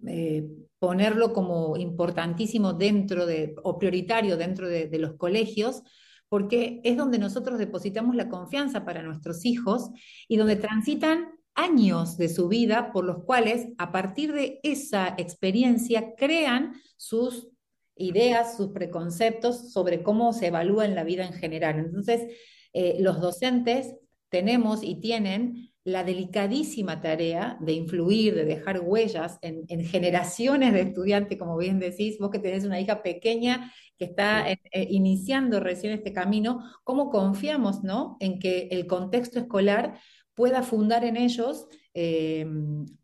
eh, 0.06 0.48
ponerlo 0.86 1.34
como 1.34 1.78
importantísimo 1.78 2.74
dentro 2.74 3.26
de, 3.26 3.56
o 3.64 3.80
prioritario 3.80 4.38
dentro 4.38 4.70
de, 4.70 5.00
los 5.00 5.16
colegios, 5.16 5.82
porque 6.30 6.80
es 6.84 6.96
donde 6.96 7.18
nosotros 7.18 7.58
depositamos 7.58 8.16
la 8.16 8.30
confianza 8.30 8.86
para 8.86 9.02
nuestros 9.02 9.46
hijos 9.46 9.90
y 10.28 10.38
donde 10.38 10.58
transitan 10.58 11.32
años 11.56 12.18
de 12.18 12.30
su 12.30 12.48
vida 12.50 12.92
por 12.92 13.04
los 13.04 13.24
cuales 13.24 13.70
a 13.80 13.92
partir 13.92 14.32
de 14.32 14.60
esa 14.62 15.16
experiencia 15.18 16.14
crean 16.16 16.74
sus 16.98 17.48
ideas, 17.96 18.56
sus 18.56 18.70
preconceptos 18.70 19.72
sobre 19.74 20.04
cómo 20.04 20.34
se 20.34 20.48
evalúa 20.48 20.86
en 20.86 20.94
la 20.94 21.04
vida 21.04 21.26
en 21.26 21.34
general. 21.34 21.80
Entonces, 21.80 22.32
eh, 22.74 22.98
los 23.00 23.20
docentes 23.20 23.96
tenemos 24.30 24.84
y 24.84 25.00
tienen 25.00 25.74
la 25.86 26.04
delicadísima 26.04 27.00
tarea 27.00 27.58
de 27.62 27.74
influir, 27.74 28.34
de 28.34 28.44
dejar 28.44 28.80
huellas 28.82 29.38
en, 29.42 29.68
generaciones 29.86 30.74
de 30.74 30.82
estudiantes, 30.82 31.38
como 31.38 31.56
bien 31.58 31.80
decís, 31.80 32.18
vos 32.18 32.32
que 32.32 32.40
tenés 32.40 32.66
una 32.66 32.82
hija 32.82 33.04
pequeña 33.04 33.72
que 33.96 34.06
está 34.06 34.50
eh, 34.50 34.60
iniciando 34.90 35.60
recién 35.60 35.94
este 35.94 36.12
camino, 36.12 36.64
¿cómo 36.84 37.12
confiamos 37.12 37.84
¿no? 37.84 38.18
en 38.20 38.40
que 38.40 38.68
el 38.72 38.88
contexto 38.88 39.38
escolar 39.38 40.00
pueda 40.34 40.64
fundar 40.64 41.06
en 41.06 41.18
ellos 41.18 41.68
eh, 41.94 42.48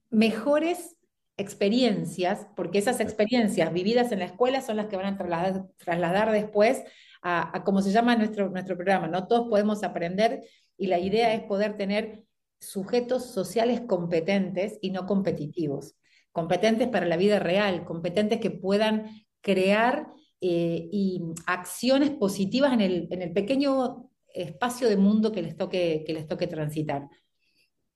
mejores 0.10 0.98
experiencias, 1.38 2.48
porque 2.56 2.80
esas 2.80 3.00
experiencias 3.00 3.72
vividas 3.72 4.12
en 4.12 4.20
la 4.20 4.26
escuela 4.26 4.60
son 4.62 4.78
las 4.78 4.88
que 4.88 4.98
van 4.98 5.13
a 5.13 5.17
trasladar, 5.17 5.67
trasladar 5.78 6.32
después 6.32 6.84
a, 7.22 7.56
a, 7.56 7.63
como 7.63 7.84
se 7.84 7.91
llama 7.91 8.15
nuestro, 8.15 8.50
nuestro 8.50 8.76
programa, 8.76 9.08
¿no? 9.08 9.28
Todos 9.28 9.48
podemos 9.50 9.84
aprender 9.84 10.41
y 10.78 10.88
la 10.88 10.98
idea 10.98 11.34
es 11.36 11.44
poder 11.44 11.78
tener 11.78 12.26
sujetos 12.62 13.34
sociales 13.34 13.82
competentes 13.82 14.78
y 14.82 14.91
no 14.91 15.06
competitivos, 15.06 15.95
competentes 16.32 16.88
para 16.88 17.08
la 17.08 17.17
vida 17.17 17.39
real, 17.39 17.84
competentes 17.84 18.39
que 18.39 18.52
puedan 18.52 19.26
crear 19.41 20.08
eh, 20.39 20.88
y 20.91 21.21
acciones 21.47 22.12
positivas 22.12 22.74
en 22.74 22.82
el, 22.82 23.08
en 23.12 23.24
el 23.24 23.34
pequeño 23.34 24.10
espacio 24.34 24.88
de 24.88 24.95
mundo 24.95 25.32
que 25.32 25.41
les 25.41 25.58
toque, 25.58 26.04
que 26.06 26.13
les 26.13 26.28
toque 26.28 26.47
transitar. 26.47 27.10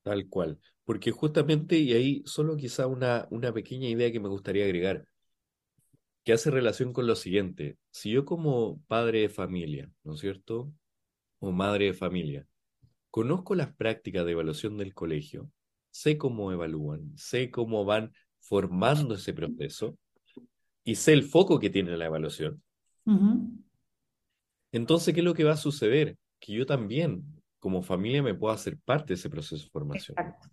Tal 0.04 0.28
cual. 0.28 0.60
Porque 0.84 1.12
justamente, 1.12 1.78
y 1.78 1.94
ahí 1.94 2.24
solo 2.26 2.58
quizá 2.58 2.88
una, 2.88 3.28
una 3.32 3.54
pequeña 3.54 3.88
idea 3.88 4.12
que 4.12 4.20
me 4.20 4.30
gustaría 4.30 4.66
agregar, 4.66 5.08
que 6.24 6.34
hace 6.34 6.52
relación 6.52 6.92
con 6.92 7.08
lo 7.08 7.16
siguiente. 7.16 7.78
Si 7.92 8.10
yo 8.12 8.26
como 8.26 8.82
padre 8.88 9.22
de 9.22 9.30
familia, 9.30 9.92
¿no 10.04 10.16
es 10.16 10.20
cierto? 10.20 10.72
O 11.40 11.52
madre 11.52 11.86
de 11.86 11.94
familia, 11.94 12.48
conozco 13.16 13.56
las 13.56 13.74
prácticas 13.74 14.26
de 14.26 14.34
evaluación 14.34 14.78
del 14.78 14.94
colegio, 14.94 15.50
sé 15.90 16.18
cómo 16.18 16.52
evalúan, 16.52 17.14
sé 17.16 17.50
cómo 17.50 17.86
van 17.86 18.12
formando 18.42 19.16
ese 19.16 19.32
proceso 19.32 19.98
y 20.84 20.96
sé 20.96 21.14
el 21.14 21.24
foco 21.24 21.58
que 21.58 21.70
tiene 21.70 21.96
la 21.96 22.08
evaluación. 22.08 22.62
Entonces, 24.74 25.14
¿qué 25.14 25.22
es 25.22 25.24
lo 25.24 25.34
que 25.34 25.46
va 25.46 25.54
a 25.54 25.56
suceder? 25.56 26.18
Que 26.42 26.52
yo 26.52 26.66
también, 26.66 27.24
como 27.58 27.84
familia, 27.84 28.22
me 28.22 28.36
puedo 28.36 28.54
hacer 28.54 28.78
parte 28.84 29.14
de 29.14 29.14
ese 29.14 29.30
proceso 29.30 29.64
de 29.64 29.70
formación. 29.70 30.18
Exacto. 30.20 30.50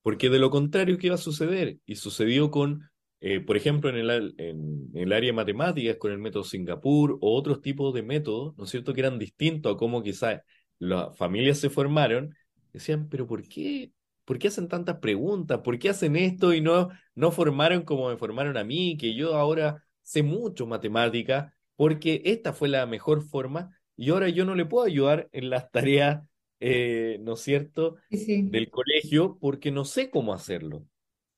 Porque 0.00 0.30
de 0.30 0.38
lo 0.38 0.48
contrario, 0.48 0.96
¿qué 0.96 1.10
va 1.10 1.16
a 1.16 1.18
suceder? 1.18 1.76
Y 1.84 1.96
sucedió 1.96 2.50
con, 2.50 2.88
eh, 3.20 3.40
por 3.40 3.58
ejemplo, 3.58 3.90
en 3.90 3.96
el, 3.96 4.34
en, 4.38 4.88
el, 4.94 5.12
área 5.12 5.28
de 5.28 5.34
matemáticas, 5.34 5.98
con 5.98 6.12
el 6.12 6.18
método 6.18 6.44
Singapur 6.44 7.18
o 7.20 7.36
otros 7.36 7.60
tipos 7.60 7.92
de 7.92 8.02
métodos, 8.02 8.56
¿no 8.56 8.64
es 8.64 8.70
cierto?, 8.70 8.94
que 8.94 9.00
eran 9.00 9.18
distintos 9.18 9.74
a 9.74 9.76
cómo 9.76 10.02
quizás 10.02 10.40
las 10.78 11.16
familias 11.16 11.58
se 11.58 11.70
formaron. 11.70 12.34
Decían, 12.72 13.08
pero 13.08 13.26
¿por 13.26 13.42
qué? 13.48 13.92
¿Por 14.24 14.38
qué 14.38 14.48
hacen 14.48 14.68
tantas 14.68 14.98
preguntas? 14.98 15.60
¿Por 15.60 15.78
qué 15.78 15.88
hacen 15.88 16.16
esto 16.16 16.52
y 16.52 16.60
no, 16.60 16.90
no 17.14 17.30
formaron 17.30 17.82
como 17.82 18.10
me 18.10 18.16
formaron 18.16 18.56
a 18.56 18.64
mí? 18.64 18.96
Que 18.98 19.14
yo 19.14 19.34
ahora 19.36 19.84
sé 20.02 20.22
mucho 20.22 20.66
matemática, 20.66 21.54
porque 21.76 22.22
esta 22.24 22.52
fue 22.52 22.68
la 22.68 22.84
mejor 22.86 23.22
forma 23.22 23.76
y 23.96 24.10
ahora 24.10 24.28
yo 24.28 24.44
no 24.44 24.54
le 24.54 24.66
puedo 24.66 24.84
ayudar 24.84 25.28
en 25.32 25.50
las 25.50 25.70
tareas 25.70 26.22
eh, 26.60 27.18
¿no 27.20 27.34
es 27.34 27.40
cierto?, 27.40 27.96
del 28.10 28.70
colegio 28.70 29.38
porque 29.40 29.70
no 29.70 29.84
sé 29.84 30.10
cómo 30.10 30.32
hacerlo. 30.32 30.84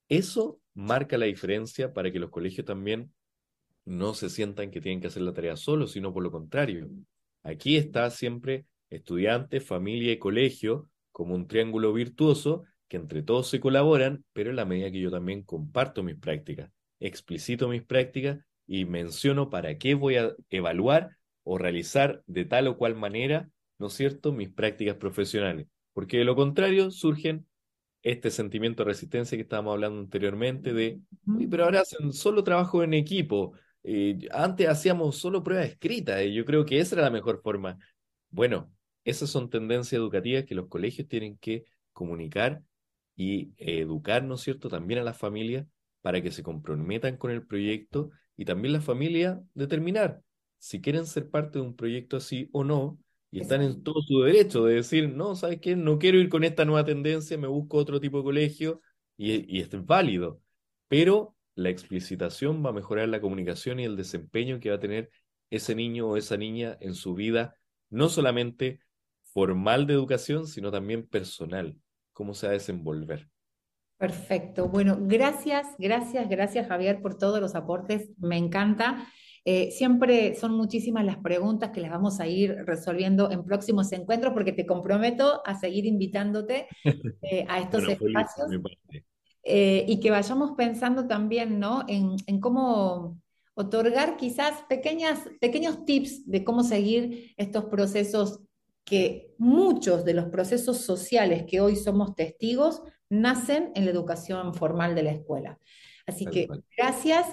Eso 0.09 0.61
marca 0.75 1.19
la 1.19 1.27
diferencia 1.27 1.93
para 1.93 2.11
que 2.11 2.19
los 2.19 2.31
colegios 2.31 2.67
también 2.67 3.13
no 3.85 4.15
se 4.15 4.31
sientan 4.31 4.71
que 4.71 4.81
tienen 4.81 5.01
que 5.01 5.09
hacer 5.09 5.23
la 5.23 5.33
tarea 5.33 5.57
solos, 5.57 5.93
sino 5.93 6.13
por 6.13 6.23
lo 6.23 6.31
contrario. 6.31 6.89
Aquí 7.43 7.77
está 7.77 8.11
siempre 8.11 8.67
estudiante, 8.91 9.61
familia 9.61 10.13
y 10.13 10.19
colegio 10.19 10.89
como 11.13 11.35
un 11.35 11.47
triángulo 11.47 11.93
virtuoso 11.93 12.65
que 12.89 12.97
entre 12.97 13.23
todos 13.23 13.49
se 13.49 13.61
colaboran, 13.61 14.25
pero 14.33 14.51
en 14.51 14.57
la 14.57 14.65
medida 14.65 14.91
que 14.91 15.01
yo 15.01 15.11
también 15.11 15.43
comparto 15.43 16.03
mis 16.03 16.17
prácticas. 16.17 16.71
explicito 16.99 17.69
mis 17.69 17.83
prácticas 17.83 18.39
y 18.67 18.85
menciono 18.85 19.49
para 19.49 19.79
qué 19.79 19.95
voy 19.95 20.17
a 20.17 20.35
evaluar 20.51 21.17
o 21.45 21.57
realizar 21.57 22.23
de 22.27 22.45
tal 22.45 22.67
o 22.67 22.77
cual 22.77 22.95
manera, 22.97 23.49
¿no 23.79 23.87
es 23.87 23.95
cierto?, 23.95 24.33
mis 24.33 24.51
prácticas 24.51 24.97
profesionales. 24.97 25.67
Porque 25.93 26.19
de 26.19 26.25
lo 26.25 26.37
contrario 26.37 26.91
surgen 26.91 27.47
este 28.03 28.31
sentimiento 28.31 28.83
de 28.83 28.91
resistencia 28.91 29.37
que 29.37 29.43
estábamos 29.43 29.73
hablando 29.73 30.01
anteriormente 30.01 30.73
de, 30.73 31.01
pero 31.51 31.65
ahora 31.65 31.81
hacen 31.83 32.13
solo 32.13 32.43
trabajo 32.43 32.83
en 32.83 32.95
equipo, 32.95 33.53
eh, 33.83 34.19
antes 34.33 34.69
hacíamos 34.69 35.17
solo 35.17 35.43
pruebas 35.43 35.69
escritas 35.69 36.23
y 36.23 36.35
yo 36.35 36.45
creo 36.45 36.65
que 36.65 36.81
esa 36.81 36.97
era 36.97 37.05
la 37.05 37.11
mejor 37.11 37.41
forma. 37.43 37.79
Bueno, 38.31 38.73
esas 39.05 39.31
son 39.31 39.51
tendencias 39.51 39.99
educativas 39.99 40.45
que 40.45 40.55
los 40.55 40.69
colegios 40.69 41.09
tienen 41.09 41.37
que 41.39 41.65
comunicar 41.93 42.63
y 43.17 43.53
educar, 43.57 44.23
¿no 44.25 44.35
es 44.35 44.41
cierto?, 44.43 44.69
también 44.69 45.01
a 45.01 45.05
las 45.05 45.19
familias 45.19 45.67
para 46.01 46.23
que 46.23 46.31
se 46.31 46.43
comprometan 46.43 47.17
con 47.17 47.31
el 47.31 47.47
proyecto 47.47 48.11
y 48.37 48.45
también 48.45 48.73
la 48.73 48.81
familia 48.81 49.43
determinar 49.55 50.23
si 50.61 50.81
quieren 50.81 51.07
ser 51.07 51.29
parte 51.31 51.59
de 51.59 51.65
un 51.65 51.75
proyecto 51.75 52.19
así 52.19 52.49
o 52.53 52.63
no, 52.63 52.99
y 53.31 53.41
están 53.41 53.63
en 53.63 53.83
todo 53.83 54.03
su 54.03 54.21
derecho 54.21 54.65
de 54.65 54.75
decir, 54.75 55.09
no, 55.09 55.35
¿sabes 55.35 55.59
qué? 55.61 55.75
No 55.75 55.99
quiero 55.99 56.19
ir 56.19 56.29
con 56.29 56.45
esta 56.45 56.65
nueva 56.65 56.85
tendencia, 56.85 57.39
me 57.39 57.47
busco 57.49 57.79
otro 57.79 57.99
tipo 57.99 58.19
de 58.19 58.25
colegio, 58.25 58.81
y, 59.17 59.57
y 59.57 59.61
es 59.61 59.71
válido. 59.87 60.43
Pero 60.89 61.35
la 61.55 61.71
explicitación 61.71 62.65
va 62.65 62.71
a 62.71 62.73
mejorar 62.75 63.09
la 63.09 63.21
comunicación 63.21 63.81
y 63.81 63.85
el 63.85 63.97
desempeño 63.97 64.61
que 64.61 64.69
va 64.71 64.77
a 64.77 64.81
tener 64.81 65.11
ese 65.49 65.75
niño 65.75 66.09
o 66.09 66.17
esa 66.17 66.37
niña 66.37 66.77
en 66.81 66.95
su 66.95 67.15
vida, 67.15 67.55
no 67.89 68.09
solamente 68.09 68.81
formal 69.33 69.87
de 69.87 69.95
educación, 69.95 70.47
sino 70.47 70.71
también 70.71 71.07
personal, 71.07 71.77
cómo 72.13 72.35
se 72.35 72.47
va 72.47 72.51
a 72.51 72.55
desenvolver. 72.55 73.29
Perfecto. 74.01 74.69
Bueno, 74.69 74.97
gracias, 74.99 75.67
gracias, 75.79 76.29
gracias 76.29 76.67
Javier 76.69 77.03
por 77.03 77.19
todos 77.19 77.39
los 77.41 77.55
aportes. 77.55 78.11
Me 78.19 78.39
encanta. 78.39 79.07
Eh, 79.45 79.71
siempre 79.71 80.35
son 80.35 80.53
muchísimas 80.53 81.05
las 81.05 81.19
preguntas 81.19 81.71
que 81.71 81.81
las 81.81 81.91
vamos 81.91 82.21
a 82.21 82.27
ir 82.27 82.55
resolviendo 82.67 83.31
en 83.31 83.45
próximos 83.45 83.91
encuentros 83.93 84.35
porque 84.35 84.53
te 84.53 84.67
comprometo 84.67 85.43
a 85.47 85.59
seguir 85.59 85.87
invitándote 85.87 86.67
eh, 87.23 87.47
a 87.49 87.61
estos 87.61 87.89
espacios 87.89 88.49
eh, 89.43 89.85
y 89.89 90.01
que 90.01 90.11
vayamos 90.11 90.53
pensando 90.57 91.07
también 91.07 91.59
¿no? 91.59 91.85
en, 91.89 92.17
en, 92.27 92.41
cómo 92.41 93.19
otorgar 93.55 94.19
quizás 94.19 94.63
pequeñas, 94.69 95.29
pequeños 95.41 95.87
tips 95.87 96.27
de 96.27 96.45
cómo 96.45 96.63
seguir 96.63 97.33
estos 97.39 97.65
procesos 97.67 98.41
que 98.91 99.33
muchos 99.39 100.05
de 100.05 100.15
los 100.15 100.27
procesos 100.27 100.79
sociales 100.79 101.45
que 101.47 101.61
hoy 101.61 101.77
somos 101.77 102.17
testigos 102.17 102.83
nacen 103.09 103.71
en 103.77 103.85
la 103.85 103.93
educación 103.93 104.53
formal 104.53 104.97
de 104.97 105.05
la 105.05 105.13
escuela. 105.13 105.61
Así 106.07 106.27
que 106.27 106.49
gracias, 106.77 107.25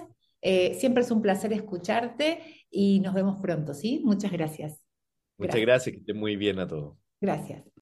eh, 0.42 0.76
siempre 0.76 1.02
es 1.02 1.10
un 1.10 1.24
placer 1.24 1.52
escucharte 1.52 2.66
y 2.70 3.00
nos 3.00 3.16
vemos 3.16 3.42
pronto, 3.42 3.74
¿sí? 3.74 4.02
Muchas 4.06 4.32
gracias. 4.32 4.80
Muchas 5.40 5.62
gracias, 5.62 5.94
que 5.96 6.00
esté 6.00 6.14
muy 6.14 6.36
bien 6.36 6.60
a 6.60 6.68
todos. 6.68 6.96
Gracias. 7.20 7.68